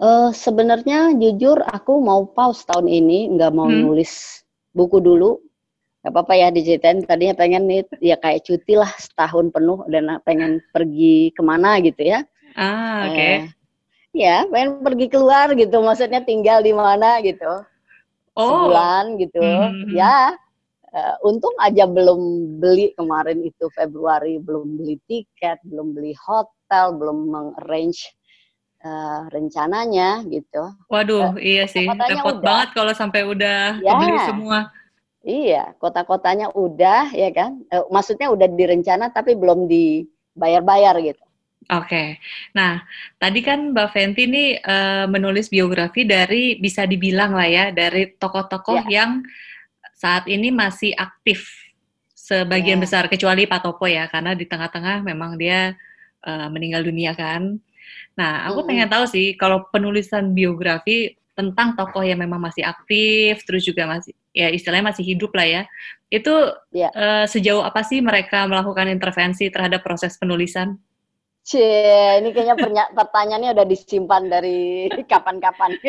[0.00, 3.82] Uh, Sebenarnya jujur aku mau pause tahun ini, nggak mau hmm.
[3.88, 5.40] nulis buku dulu.
[6.02, 6.98] Gak apa-apa ya diceritain.
[7.06, 12.02] Tadinya pengen nih ya kayak cuti lah setahun penuh dan pengen pergi ke mana gitu
[12.02, 12.26] ya.
[12.58, 13.14] Ah, oke.
[13.14, 13.34] Okay.
[13.38, 13.42] Uh,
[14.12, 17.64] ya pengen pergi keluar gitu maksudnya tinggal di mana gitu
[18.36, 18.44] oh.
[18.44, 19.96] sebulan gitu hmm.
[19.96, 20.36] ya
[20.92, 22.20] uh, untung aja belum
[22.60, 28.12] beli kemarin itu Februari belum beli tiket belum beli hotel belum mengarrange
[28.84, 32.44] uh, rencananya gitu waduh uh, iya sih repot udah.
[32.44, 33.94] banget kalau sampai udah ya.
[33.98, 34.70] beli semua
[35.22, 37.62] Iya, kota-kotanya udah ya kan.
[37.70, 41.22] Uh, maksudnya udah direncana tapi belum dibayar-bayar gitu.
[41.70, 42.08] Oke, okay.
[42.58, 42.82] nah
[43.22, 48.82] tadi kan Mbak Fenty ini uh, menulis biografi dari bisa dibilang lah ya dari tokoh-tokoh
[48.90, 48.98] yeah.
[48.98, 49.22] yang
[49.94, 51.46] saat ini masih aktif
[52.18, 52.82] sebagian yeah.
[52.82, 55.78] besar kecuali Pak Topo ya karena di tengah-tengah memang dia
[56.26, 57.62] uh, meninggal dunia kan.
[58.18, 58.68] Nah aku mm -hmm.
[58.68, 64.12] pengen tahu sih kalau penulisan biografi tentang tokoh yang memang masih aktif terus juga masih
[64.36, 65.62] ya istilahnya masih hidup lah ya
[66.12, 66.28] itu
[66.76, 66.92] yeah.
[66.92, 66.94] Ya.
[66.96, 70.76] uh, sejauh apa sih mereka melakukan intervensi terhadap proses penulisan?
[71.42, 75.74] Cie, ini kayaknya pertanyaannya udah disimpan dari kapan-kapan.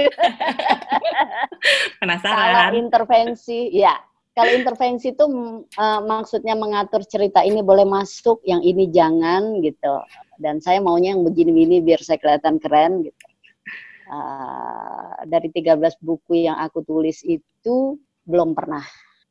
[2.01, 2.73] Penasaran.
[2.73, 3.93] Kalau intervensi, ya.
[4.33, 5.25] Kalau intervensi itu
[5.77, 10.01] uh, maksudnya mengatur cerita ini boleh masuk, yang ini jangan gitu.
[10.37, 13.25] Dan saya maunya yang begini-begini biar saya kelihatan keren gitu.
[14.03, 18.83] Uh, dari 13 buku yang aku tulis itu belum pernah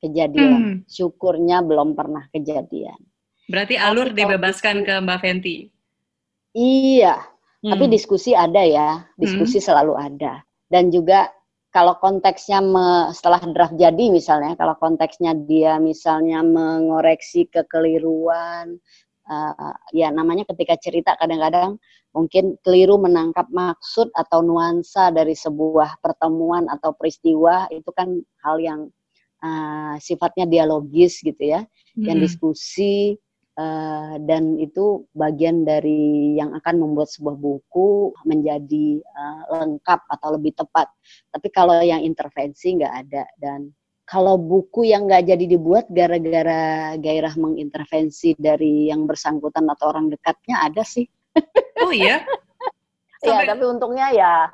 [0.03, 0.61] kejadian.
[0.61, 0.77] Hmm.
[0.91, 2.99] Syukurnya belum pernah kejadian.
[3.47, 5.57] Berarti alur Tapi dibebaskan ke Mbak Fenty.
[6.53, 7.17] Iya,
[7.65, 7.71] hmm.
[7.73, 9.67] tapi diskusi ada ya, diskusi hmm.
[9.67, 10.45] selalu ada.
[10.69, 11.29] Dan juga
[11.73, 18.77] kalau konteksnya me, setelah draft jadi misalnya, kalau konteksnya dia misalnya mengoreksi kekeliruan,
[19.29, 21.79] uh, ya namanya ketika cerita kadang-kadang
[22.13, 28.81] mungkin keliru menangkap maksud atau nuansa dari sebuah pertemuan atau peristiwa itu kan hal yang
[29.41, 31.65] uh, sifatnya dialogis gitu ya,
[31.97, 32.05] hmm.
[32.07, 33.17] yang diskusi
[33.53, 40.57] Uh, dan itu bagian dari yang akan membuat sebuah buku menjadi uh, lengkap atau lebih
[40.57, 40.89] tepat.
[41.29, 43.69] Tapi kalau yang intervensi nggak ada dan
[44.13, 50.61] kalau buku yang nggak jadi dibuat gara-gara gairah mengintervensi dari yang bersangkutan atau orang dekatnya
[50.69, 51.09] ada sih.
[51.81, 52.21] Oh iya?
[53.23, 54.51] Iya, tapi untungnya ya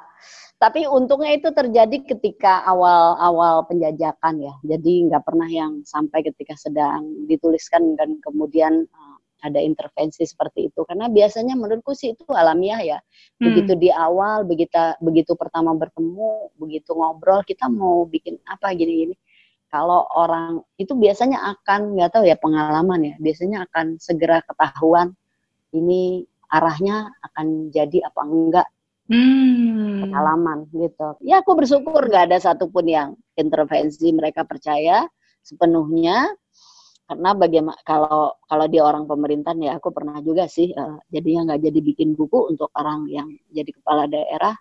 [0.58, 4.54] tapi untungnya itu terjadi ketika awal-awal penjajakan ya.
[4.66, 9.16] Jadi nggak pernah yang sampai ketika sedang dituliskan dan kemudian uh,
[9.46, 10.82] ada intervensi seperti itu.
[10.82, 12.98] Karena biasanya menurutku sih itu alamiah ya.
[13.38, 13.46] Hmm.
[13.46, 19.14] Begitu di awal, begitu begitu pertama bertemu, begitu ngobrol, kita mau bikin apa gini-gini.
[19.68, 23.14] Kalau orang itu biasanya akan nggak tahu ya pengalaman ya.
[23.20, 25.12] Biasanya akan segera ketahuan
[25.76, 28.68] ini arahnya akan jadi apa enggak
[29.12, 30.08] hmm.
[30.08, 31.08] pengalaman gitu.
[31.20, 35.04] Ya aku bersyukur nggak ada satupun yang intervensi mereka percaya
[35.44, 36.28] sepenuhnya
[37.08, 41.72] karena bagaimana kalau kalau dia orang pemerintahan ya aku pernah juga sih uh, jadinya nggak
[41.72, 44.52] jadi bikin buku untuk orang yang jadi kepala daerah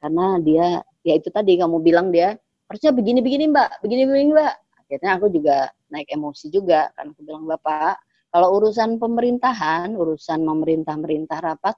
[0.00, 0.66] karena dia
[1.04, 2.40] ya itu tadi kamu bilang dia
[2.70, 4.54] harusnya begini begini mbak begini begini mbak
[4.86, 5.58] akhirnya aku juga
[5.90, 7.98] naik emosi juga karena aku bilang bapak
[8.30, 11.74] kalau urusan pemerintahan urusan memerintah merintah rapat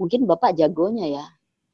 [0.00, 1.26] mungkin bapak jagonya ya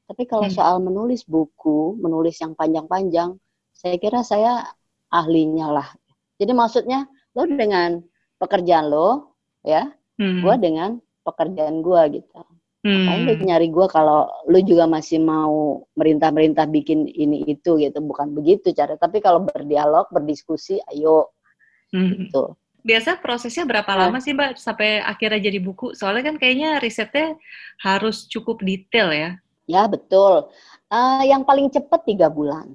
[0.09, 0.57] tapi kalau hmm.
[0.57, 3.37] soal menulis buku, menulis yang panjang-panjang,
[3.77, 4.65] saya kira saya
[5.13, 5.89] ahlinya lah.
[6.41, 7.05] Jadi maksudnya
[7.37, 8.01] lo dengan
[8.41, 9.85] pekerjaan lo, ya,
[10.17, 10.41] hmm.
[10.41, 10.97] gue dengan
[11.29, 12.41] pekerjaan gue gitu.
[12.89, 13.05] Hmm.
[13.05, 18.33] Ngapain lo nyari gue kalau lo juga masih mau merintah-merintah bikin ini itu gitu, bukan
[18.33, 18.97] begitu cara.
[18.97, 21.29] Tapi kalau berdialog, berdiskusi, ayo
[21.93, 22.33] hmm.
[22.33, 22.57] gitu.
[22.81, 24.09] Biasa prosesnya berapa nah.
[24.09, 25.93] lama sih Mbak sampai akhirnya jadi buku?
[25.93, 27.37] Soalnya kan kayaknya risetnya
[27.85, 29.31] harus cukup detail ya.
[29.69, 30.49] Ya betul.
[30.89, 32.73] Uh, yang paling cepat tiga bulan,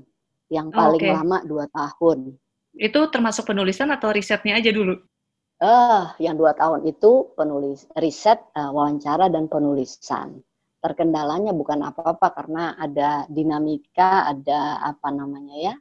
[0.53, 1.09] yang paling okay.
[1.09, 2.37] lama dua tahun.
[2.77, 5.01] Itu termasuk penulisan atau risetnya aja dulu?
[5.63, 10.43] Uh, yang dua tahun itu penulis riset, uh, wawancara dan penulisan.
[10.83, 15.75] Terkendalanya bukan apa-apa karena ada dinamika, ada apa namanya ya,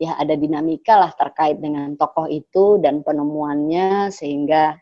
[0.00, 4.80] ya ada dinamika lah terkait dengan tokoh itu dan penemuannya sehingga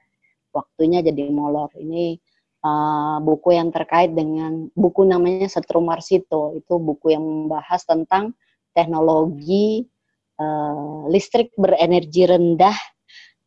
[0.55, 1.75] waktunya jadi molor.
[1.75, 2.15] Ini
[2.63, 8.31] uh, buku yang terkait dengan buku namanya Setrum Marsito itu buku yang membahas tentang
[8.71, 9.91] teknologi
[10.39, 12.79] uh, listrik berenergi rendah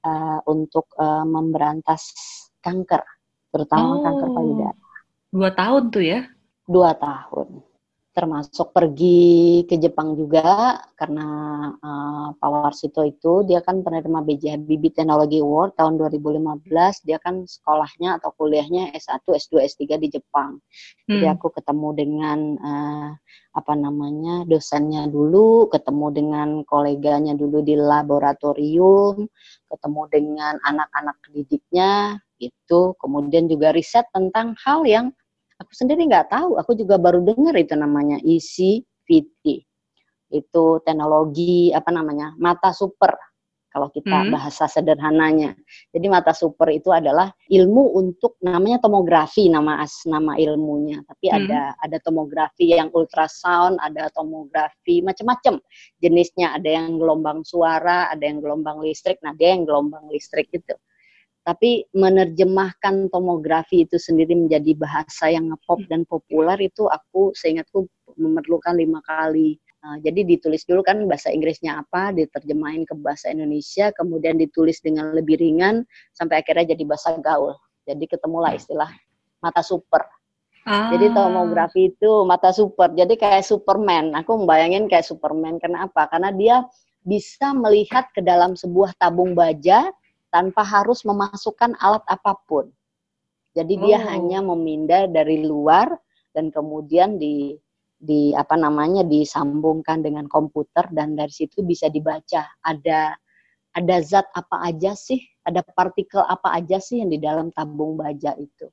[0.04, 2.12] uh, untuk uh, memberantas
[2.60, 3.04] kanker
[3.50, 4.80] terutama oh, kanker payudara.
[5.30, 6.20] Dua tahun tuh ya?
[6.70, 7.69] Dua tahun
[8.10, 11.28] termasuk pergi ke Jepang juga karena
[11.78, 16.66] uh, Pak Warsito itu dia kan penerima BJ Habibie Technology Award tahun 2015
[17.06, 20.58] dia kan sekolahnya atau kuliahnya S1 S2 S3 di Jepang.
[20.58, 21.22] Hmm.
[21.22, 23.10] jadi aku ketemu dengan uh,
[23.54, 29.30] apa namanya dosennya dulu ketemu dengan koleganya dulu di laboratorium
[29.70, 35.12] ketemu dengan anak-anak didiknya itu kemudian juga riset tentang hal yang
[35.60, 39.68] Aku sendiri nggak tahu, aku juga baru dengar itu namanya ECVT.
[40.32, 42.38] Itu teknologi apa namanya?
[42.40, 43.12] mata super
[43.70, 44.34] kalau kita hmm.
[44.34, 45.54] bahasa sederhananya.
[45.94, 51.06] Jadi mata super itu adalah ilmu untuk namanya tomografi nama as nama ilmunya.
[51.06, 51.38] Tapi hmm.
[51.38, 55.62] ada ada tomografi yang ultrasound, ada tomografi macam-macam
[56.02, 56.58] jenisnya.
[56.58, 59.22] Ada yang gelombang suara, ada yang gelombang listrik.
[59.22, 60.74] Nah dia yang gelombang listrik itu
[61.50, 67.90] tapi menerjemahkan tomografi itu sendiri menjadi bahasa yang ngepop dan populer itu aku seingatku
[68.22, 73.96] memerlukan lima kali Nah, jadi ditulis dulu kan bahasa Inggrisnya apa, diterjemahin ke bahasa Indonesia,
[73.96, 77.56] kemudian ditulis dengan lebih ringan sampai akhirnya jadi bahasa gaul.
[77.88, 78.92] Jadi ketemulah istilah
[79.40, 80.04] mata super.
[80.68, 80.92] Ah.
[80.92, 82.92] Jadi tomografi itu mata super.
[82.92, 84.12] Jadi kayak Superman.
[84.20, 85.58] Aku membayangin kayak Superman.
[85.64, 86.12] Kenapa?
[86.12, 86.68] Karena dia
[87.08, 89.88] bisa melihat ke dalam sebuah tabung baja
[90.30, 92.70] tanpa harus memasukkan alat apa pun.
[93.58, 93.82] Jadi oh.
[93.86, 95.90] dia hanya memindah dari luar
[96.34, 97.58] dan kemudian di
[98.00, 103.12] di apa namanya disambungkan dengan komputer dan dari situ bisa dibaca ada
[103.76, 108.34] ada zat apa aja sih, ada partikel apa aja sih yang di dalam tabung baja
[108.40, 108.68] itu.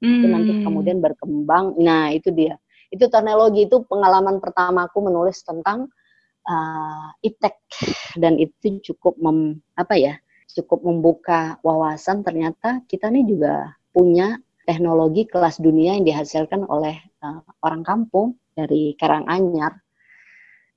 [0.00, 0.20] Hmm.
[0.20, 0.64] Itu nanti hmm.
[0.66, 1.78] kemudian berkembang.
[1.78, 2.58] Nah, itu dia.
[2.90, 5.86] Itu teknologi itu pengalaman pertama aku menulis tentang
[6.50, 7.54] uh, iptek
[8.18, 10.14] dan itu cukup mem, apa ya?
[10.56, 16.94] Cukup membuka wawasan ternyata kita nih juga punya teknologi kelas dunia yang dihasilkan oleh
[17.26, 19.72] uh, orang kampung dari Karanganyar.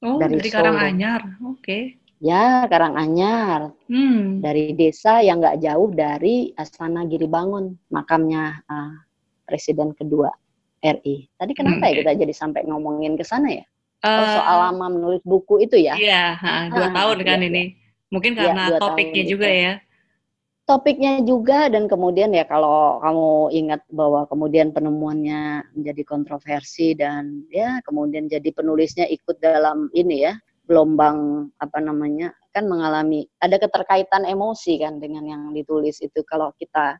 [0.03, 1.21] Oh, dari, dari Karanganyar.
[1.45, 1.61] Oke.
[1.61, 1.83] Okay.
[2.23, 3.75] Ya, Karanganyar.
[3.91, 4.39] Hmm.
[4.39, 8.97] Dari desa yang nggak jauh dari Astana Giribangun, makamnya uh,
[9.43, 10.31] Presiden kedua
[10.79, 11.27] RI.
[11.35, 11.91] Tadi kenapa hmm.
[11.91, 13.65] ya kita jadi sampai ngomongin ke sana ya?
[14.03, 15.95] Uh, oh, soal lama menulis buku itu ya?
[15.95, 16.35] Iya,
[16.75, 17.63] dua ah, tahun kan iya, ini.
[17.71, 17.82] Iya.
[18.13, 19.63] Mungkin iya, karena ya, topiknya juga itu.
[19.65, 19.73] ya.
[20.63, 27.83] Topiknya juga dan kemudian ya kalau kamu ingat bahwa kemudian penemuannya menjadi kontroversi dan ya
[27.83, 34.79] kemudian jadi penulisnya ikut dalam ini ya gelombang apa namanya kan mengalami ada keterkaitan emosi
[34.79, 36.95] kan dengan yang ditulis itu kalau kita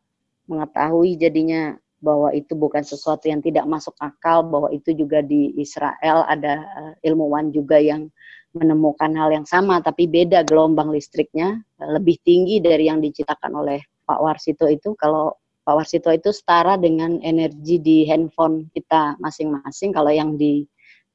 [0.51, 6.27] mengetahui jadinya bahwa itu bukan sesuatu yang tidak masuk akal bahwa itu juga di Israel
[6.27, 8.11] ada uh, ilmuwan juga yang
[8.51, 13.79] menemukan hal yang sama tapi beda gelombang listriknya uh, lebih tinggi dari yang diciptakan oleh
[14.03, 15.31] Pak Warsito itu kalau
[15.63, 20.67] Pak Warsito itu setara dengan energi di handphone kita masing-masing kalau yang di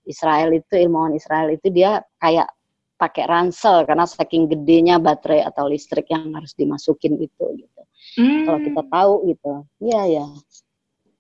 [0.09, 2.49] Israel itu ilmuwan Israel itu dia kayak
[2.99, 7.83] pakai ransel karena saking gedenya baterai atau listrik yang harus dimasukin itu gitu.
[8.19, 8.43] Hmm.
[8.49, 9.53] Kalau kita tahu gitu.
[9.79, 10.27] Iya ya.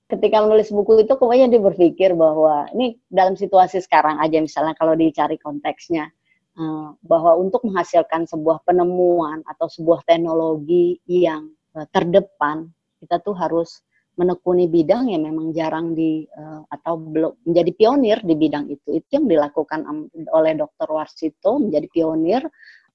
[0.08, 4.96] Ketika menulis buku itu kemudian dia berpikir bahwa ini dalam situasi sekarang aja misalnya kalau
[4.96, 6.08] dicari konteksnya
[6.56, 12.72] eh, bahwa untuk menghasilkan sebuah penemuan atau sebuah teknologi yang eh, terdepan
[13.04, 13.84] kita tuh harus
[14.18, 18.98] menekuni bidang yang memang jarang di uh, atau belum menjadi pionir di bidang itu.
[18.98, 19.86] Itu yang dilakukan
[20.34, 20.90] oleh Dr.
[20.90, 22.42] Warsito menjadi pionir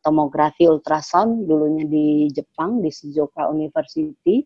[0.04, 4.44] tomografi ultrasound dulunya di Jepang di Shizuoka University.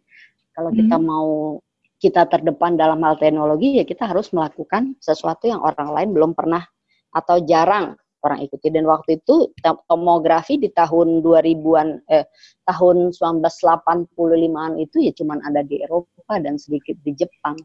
[0.53, 0.77] Kalau hmm.
[0.85, 1.57] kita mau
[1.97, 6.61] kita terdepan dalam hal teknologi ya kita harus melakukan sesuatu yang orang lain belum pernah
[7.09, 9.53] atau jarang orang ikuti dan waktu itu
[9.87, 12.25] tomografi di tahun 2000-an eh
[12.65, 17.55] tahun 1985-an itu ya cuman ada di Eropa dan sedikit di Jepang.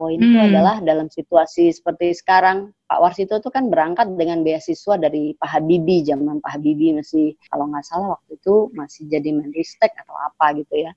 [0.00, 0.32] Poin hmm.
[0.32, 5.60] itu adalah dalam situasi seperti sekarang Pak Warsito itu kan berangkat dengan beasiswa dari Pak
[5.60, 10.56] Habibie zaman Pak Habibie masih kalau nggak salah waktu itu masih jadi Menristek atau apa
[10.56, 10.96] gitu ya.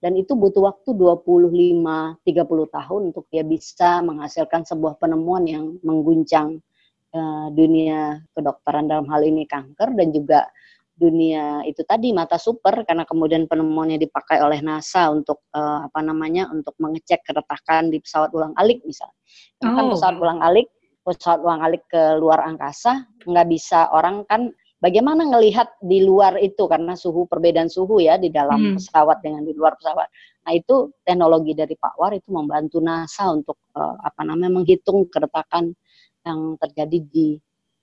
[0.00, 6.64] Dan itu butuh waktu 25 30 tahun untuk dia bisa menghasilkan sebuah penemuan yang mengguncang
[7.12, 10.48] uh, dunia kedokteran dalam hal ini kanker dan juga
[11.00, 16.52] dunia itu tadi mata super karena kemudian penemuannya dipakai oleh NASA untuk uh, apa namanya
[16.52, 19.16] untuk mengecek keretakan di pesawat ulang alik misalnya.
[19.60, 19.76] Kan oh.
[19.76, 20.68] Kan pesawat ulang alik,
[21.00, 26.66] pesawat ulang alik ke luar angkasa nggak bisa orang kan bagaimana ngelihat di luar itu
[26.66, 28.74] karena suhu perbedaan suhu ya di dalam hmm.
[28.80, 30.08] pesawat dengan di luar pesawat.
[30.48, 35.76] Nah itu teknologi dari Pak War itu membantu NASA untuk uh, apa namanya menghitung keretakan
[36.24, 37.28] yang terjadi di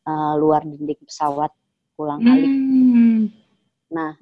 [0.10, 1.54] uh, luar dinding pesawat
[1.98, 2.50] pulang alik.
[2.50, 3.22] Hmm.
[3.90, 4.14] Nah,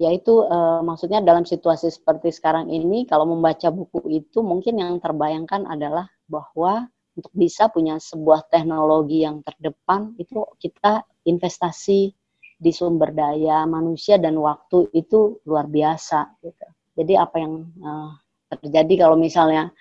[0.00, 5.68] yaitu uh, maksudnya dalam situasi seperti sekarang ini, kalau membaca buku itu mungkin yang terbayangkan
[5.70, 12.16] adalah bahwa untuk bisa punya sebuah teknologi yang terdepan itu kita investasi
[12.60, 16.36] di sumber daya manusia dan waktu itu luar biasa.
[16.44, 16.66] Gitu.
[17.00, 18.12] Jadi apa yang uh,
[18.52, 19.72] terjadi kalau misalnya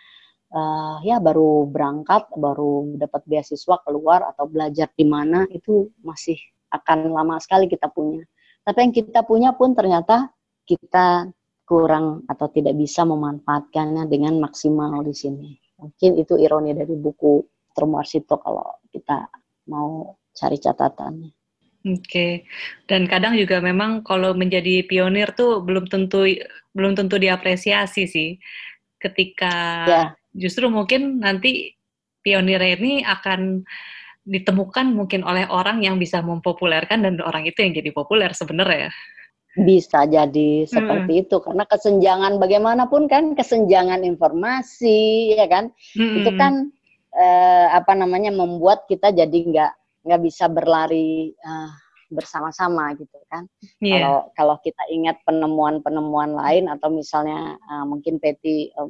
[0.55, 6.39] uh, ya baru berangkat, baru dapat beasiswa keluar atau belajar di mana itu masih
[6.71, 8.23] akan lama sekali kita punya.
[8.63, 10.31] Tapi yang kita punya pun ternyata
[10.63, 11.27] kita
[11.67, 15.51] kurang atau tidak bisa memanfaatkannya dengan maksimal di sini.
[15.77, 19.29] Mungkin itu ironi dari buku Termuarsito kalau kita
[19.71, 21.38] mau cari catatannya.
[21.79, 22.31] Oke, okay.
[22.91, 26.27] dan kadang juga memang kalau menjadi pionir tuh belum tentu
[26.75, 28.35] belum tentu diapresiasi sih.
[28.99, 29.55] Ketika
[29.87, 30.03] ya
[30.35, 31.73] justru mungkin nanti
[32.21, 33.63] pionir ini akan
[34.27, 38.93] ditemukan mungkin oleh orang yang bisa mempopulerkan dan orang itu yang jadi populer sebenarnya.
[39.57, 41.23] Bisa jadi seperti hmm.
[41.25, 46.15] itu karena kesenjangan bagaimanapun kan kesenjangan informasi ya kan hmm.
[46.21, 46.69] itu kan
[47.17, 49.73] eh, apa namanya membuat kita jadi nggak
[50.09, 51.69] nggak bisa berlari uh,
[52.09, 53.45] bersama-sama gitu kan.
[53.77, 54.01] Yeah.
[54.01, 58.89] Kalau kalau kita ingat penemuan-penemuan lain atau misalnya uh, mungkin Peti uh,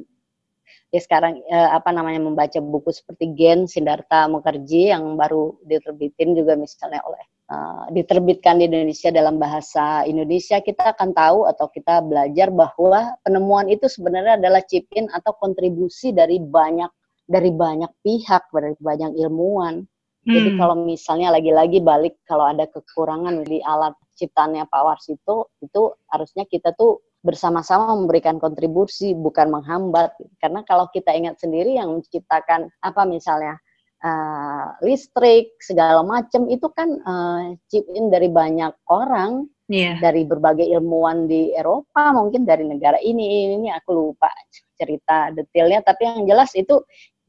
[0.90, 6.58] ya sekarang uh, apa namanya membaca buku seperti Gen Siddhartha Mukherjee yang baru diterbitin juga
[6.58, 12.48] misalnya oleh uh, diterbitkan di Indonesia dalam bahasa Indonesia kita akan tahu atau kita belajar
[12.50, 16.90] bahwa penemuan itu sebenarnya adalah chip in atau kontribusi dari banyak
[17.30, 19.86] dari banyak pihak dari banyak ilmuwan
[20.20, 20.34] Hmm.
[20.36, 26.44] Jadi kalau misalnya lagi-lagi balik kalau ada kekurangan di alat ciptaannya Pak Warsito itu harusnya
[26.44, 33.04] kita tuh bersama-sama memberikan kontribusi bukan menghambat karena kalau kita ingat sendiri yang menciptakan apa
[33.04, 33.60] misalnya
[34.00, 40.00] uh, listrik segala macam itu kan uh, chip in dari banyak orang yeah.
[40.00, 44.32] dari berbagai ilmuwan di Eropa mungkin dari negara ini ini aku lupa
[44.80, 46.80] cerita detailnya tapi yang jelas itu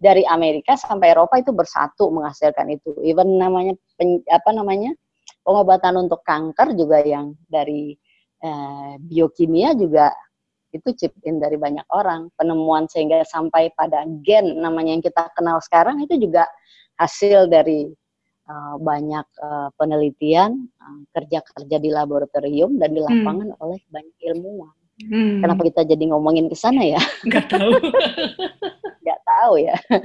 [0.02, 2.98] dari Amerika sampai Eropa itu bersatu menghasilkan itu.
[3.06, 4.98] Even namanya pen, apa namanya
[5.46, 7.94] pengobatan untuk kanker juga yang dari
[8.42, 10.10] eh, biokimia juga
[10.72, 15.60] itu chip in dari banyak orang penemuan sehingga sampai pada gen namanya yang kita kenal
[15.60, 16.48] sekarang itu juga
[16.96, 17.92] hasil dari
[18.48, 20.72] uh, banyak uh, penelitian
[21.12, 23.08] kerja-kerja uh, di laboratorium dan di hmm.
[23.12, 23.64] lapangan hmm.
[23.64, 24.76] oleh banyak ilmuwan.
[25.02, 25.42] Hmm.
[25.42, 27.02] Kenapa kita jadi ngomongin ke sana ya?
[27.28, 27.74] Gak tahu.
[29.32, 29.78] tahu ya.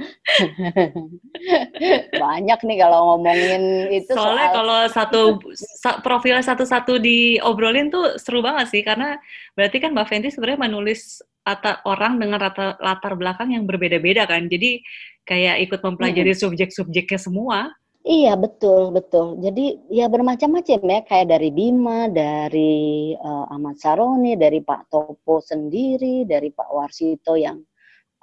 [2.23, 4.15] Banyak nih kalau ngomongin itu.
[4.15, 4.55] Soalnya soal...
[4.55, 5.21] kalau satu
[6.07, 9.19] profil satu-satu diobrolin tuh seru banget sih karena
[9.53, 14.51] berarti kan Mbak Fenty sebenarnya menulis latar orang dengan latar, latar belakang yang berbeda-beda kan.
[14.51, 14.83] Jadi
[15.27, 16.41] kayak ikut mempelajari hmm.
[16.43, 17.71] subjek-subjeknya semua.
[18.07, 19.35] Iya betul betul.
[19.43, 26.23] Jadi ya bermacam-macam ya kayak dari Bima, dari uh, Ahmad Saroni, dari Pak Topo sendiri,
[26.23, 27.59] dari Pak Warsito yang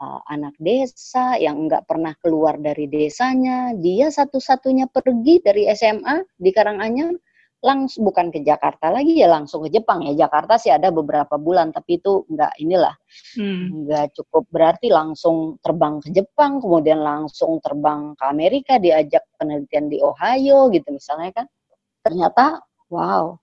[0.04, 3.72] uh, anak desa yang nggak pernah keluar dari desanya.
[3.72, 7.16] Dia satu-satunya pergi dari SMA di Karanganyar
[7.64, 11.72] langsung bukan ke Jakarta lagi ya langsung ke Jepang ya Jakarta sih ada beberapa bulan
[11.72, 12.92] tapi itu nggak inilah
[13.40, 13.88] hmm.
[13.88, 19.96] nggak cukup berarti langsung terbang ke Jepang kemudian langsung terbang ke Amerika diajak penelitian di
[20.04, 21.46] Ohio gitu misalnya kan
[22.04, 22.60] ternyata
[22.92, 23.40] wow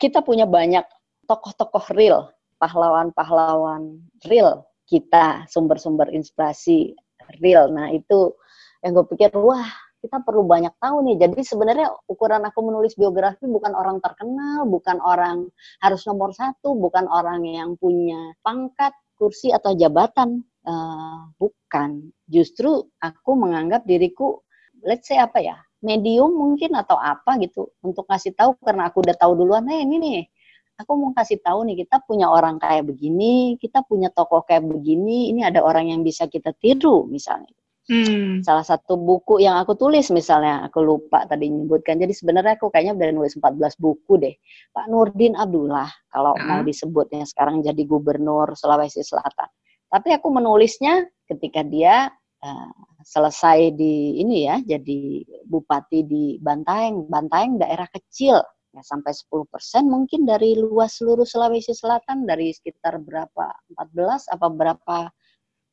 [0.00, 0.88] kita punya banyak
[1.28, 6.96] tokoh-tokoh real pahlawan-pahlawan real kita sumber-sumber inspirasi
[7.44, 7.68] real.
[7.68, 8.32] Nah itu
[8.80, 9.68] yang gue pikir wah
[10.00, 11.28] kita perlu banyak tahu nih.
[11.28, 15.50] Jadi sebenarnya ukuran aku menulis biografi bukan orang terkenal, bukan orang
[15.84, 20.40] harus nomor satu, bukan orang yang punya pangkat, kursi atau jabatan.
[20.68, 22.12] Uh, bukan.
[22.28, 24.44] Justru aku menganggap diriku,
[24.84, 29.16] let's say apa ya, medium mungkin atau apa gitu untuk ngasih tahu karena aku udah
[29.16, 30.18] tahu duluan, nah ini nih
[30.78, 35.34] aku mau kasih tahu nih kita punya orang kayak begini, kita punya tokoh kayak begini,
[35.34, 37.50] ini ada orang yang bisa kita tiru misalnya.
[37.88, 38.44] Hmm.
[38.44, 41.96] Salah satu buku yang aku tulis misalnya, aku lupa tadi menyebutkan.
[41.96, 44.34] Jadi sebenarnya aku kayaknya udah nulis 14 buku deh.
[44.76, 46.44] Pak Nurdin Abdullah, kalau uh.
[46.44, 49.48] mau disebutnya sekarang jadi gubernur Sulawesi Selatan.
[49.88, 52.12] Tapi aku menulisnya ketika dia
[52.44, 52.72] uh,
[53.08, 57.08] selesai di ini ya, jadi bupati di Bantaeng.
[57.08, 58.36] Bantaeng daerah kecil
[58.72, 59.48] ya sampai 10%
[59.88, 64.98] mungkin dari luas seluruh Sulawesi Selatan dari sekitar berapa 14 apa berapa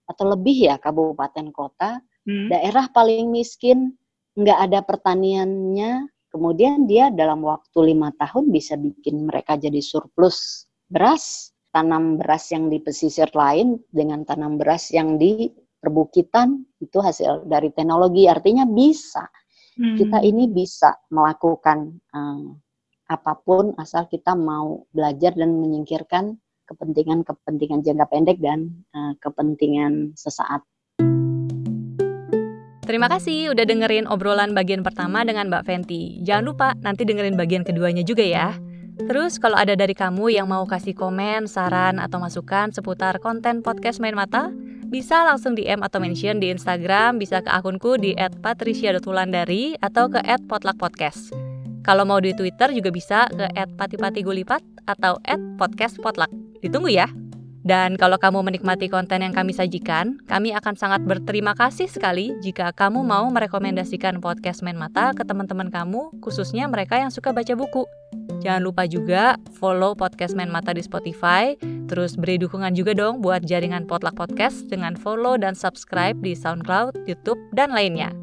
[0.06, 2.50] atau lebih ya kabupaten kota hmm.
[2.54, 3.98] daerah paling miskin
[4.36, 11.56] nggak ada pertaniannya kemudian dia dalam waktu lima tahun bisa bikin mereka jadi surplus beras
[11.76, 17.72] tanam beras yang di pesisir lain dengan tanam beras yang di perbukitan itu hasil dari
[17.76, 19.28] teknologi artinya bisa
[19.80, 19.96] hmm.
[20.00, 22.60] kita ini bisa melakukan um,
[23.06, 30.66] apa pun asal kita mau belajar dan menyingkirkan kepentingan-kepentingan jangka pendek dan uh, kepentingan sesaat.
[32.86, 36.22] Terima kasih udah dengerin obrolan bagian pertama dengan Mbak Fenty.
[36.22, 38.54] Jangan lupa nanti dengerin bagian keduanya juga ya.
[38.96, 44.00] Terus kalau ada dari kamu yang mau kasih komen, saran, atau masukan seputar konten podcast
[44.00, 44.54] Main Mata,
[44.88, 51.45] bisa langsung DM atau mention di Instagram, bisa ke akunku di @patricia.wulandari atau ke @potluckpodcast.
[51.86, 53.46] Kalau mau di Twitter juga bisa ke
[53.78, 55.22] @patipatigulipat atau
[55.62, 56.34] @podcastpotluck.
[56.66, 57.06] Ditunggu ya.
[57.66, 62.70] Dan kalau kamu menikmati konten yang kami sajikan, kami akan sangat berterima kasih sekali jika
[62.70, 67.90] kamu mau merekomendasikan podcast Main Mata ke teman-teman kamu, khususnya mereka yang suka baca buku.
[68.46, 71.58] Jangan lupa juga follow podcast Main Mata di Spotify,
[71.90, 77.10] terus beri dukungan juga dong buat jaringan Potluck Podcast dengan follow dan subscribe di SoundCloud,
[77.10, 78.14] YouTube, dan lainnya.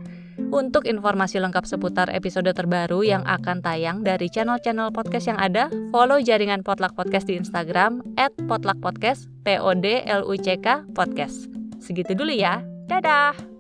[0.52, 6.20] Untuk informasi lengkap seputar episode terbaru yang akan tayang dari channel-channel podcast yang ada, follow
[6.20, 8.04] jaringan Potluck Podcast di Instagram
[8.48, 11.48] @potluckpodcast, P O D L U C K podcast.
[11.82, 12.62] Segitu dulu ya.
[12.88, 13.51] Dadah.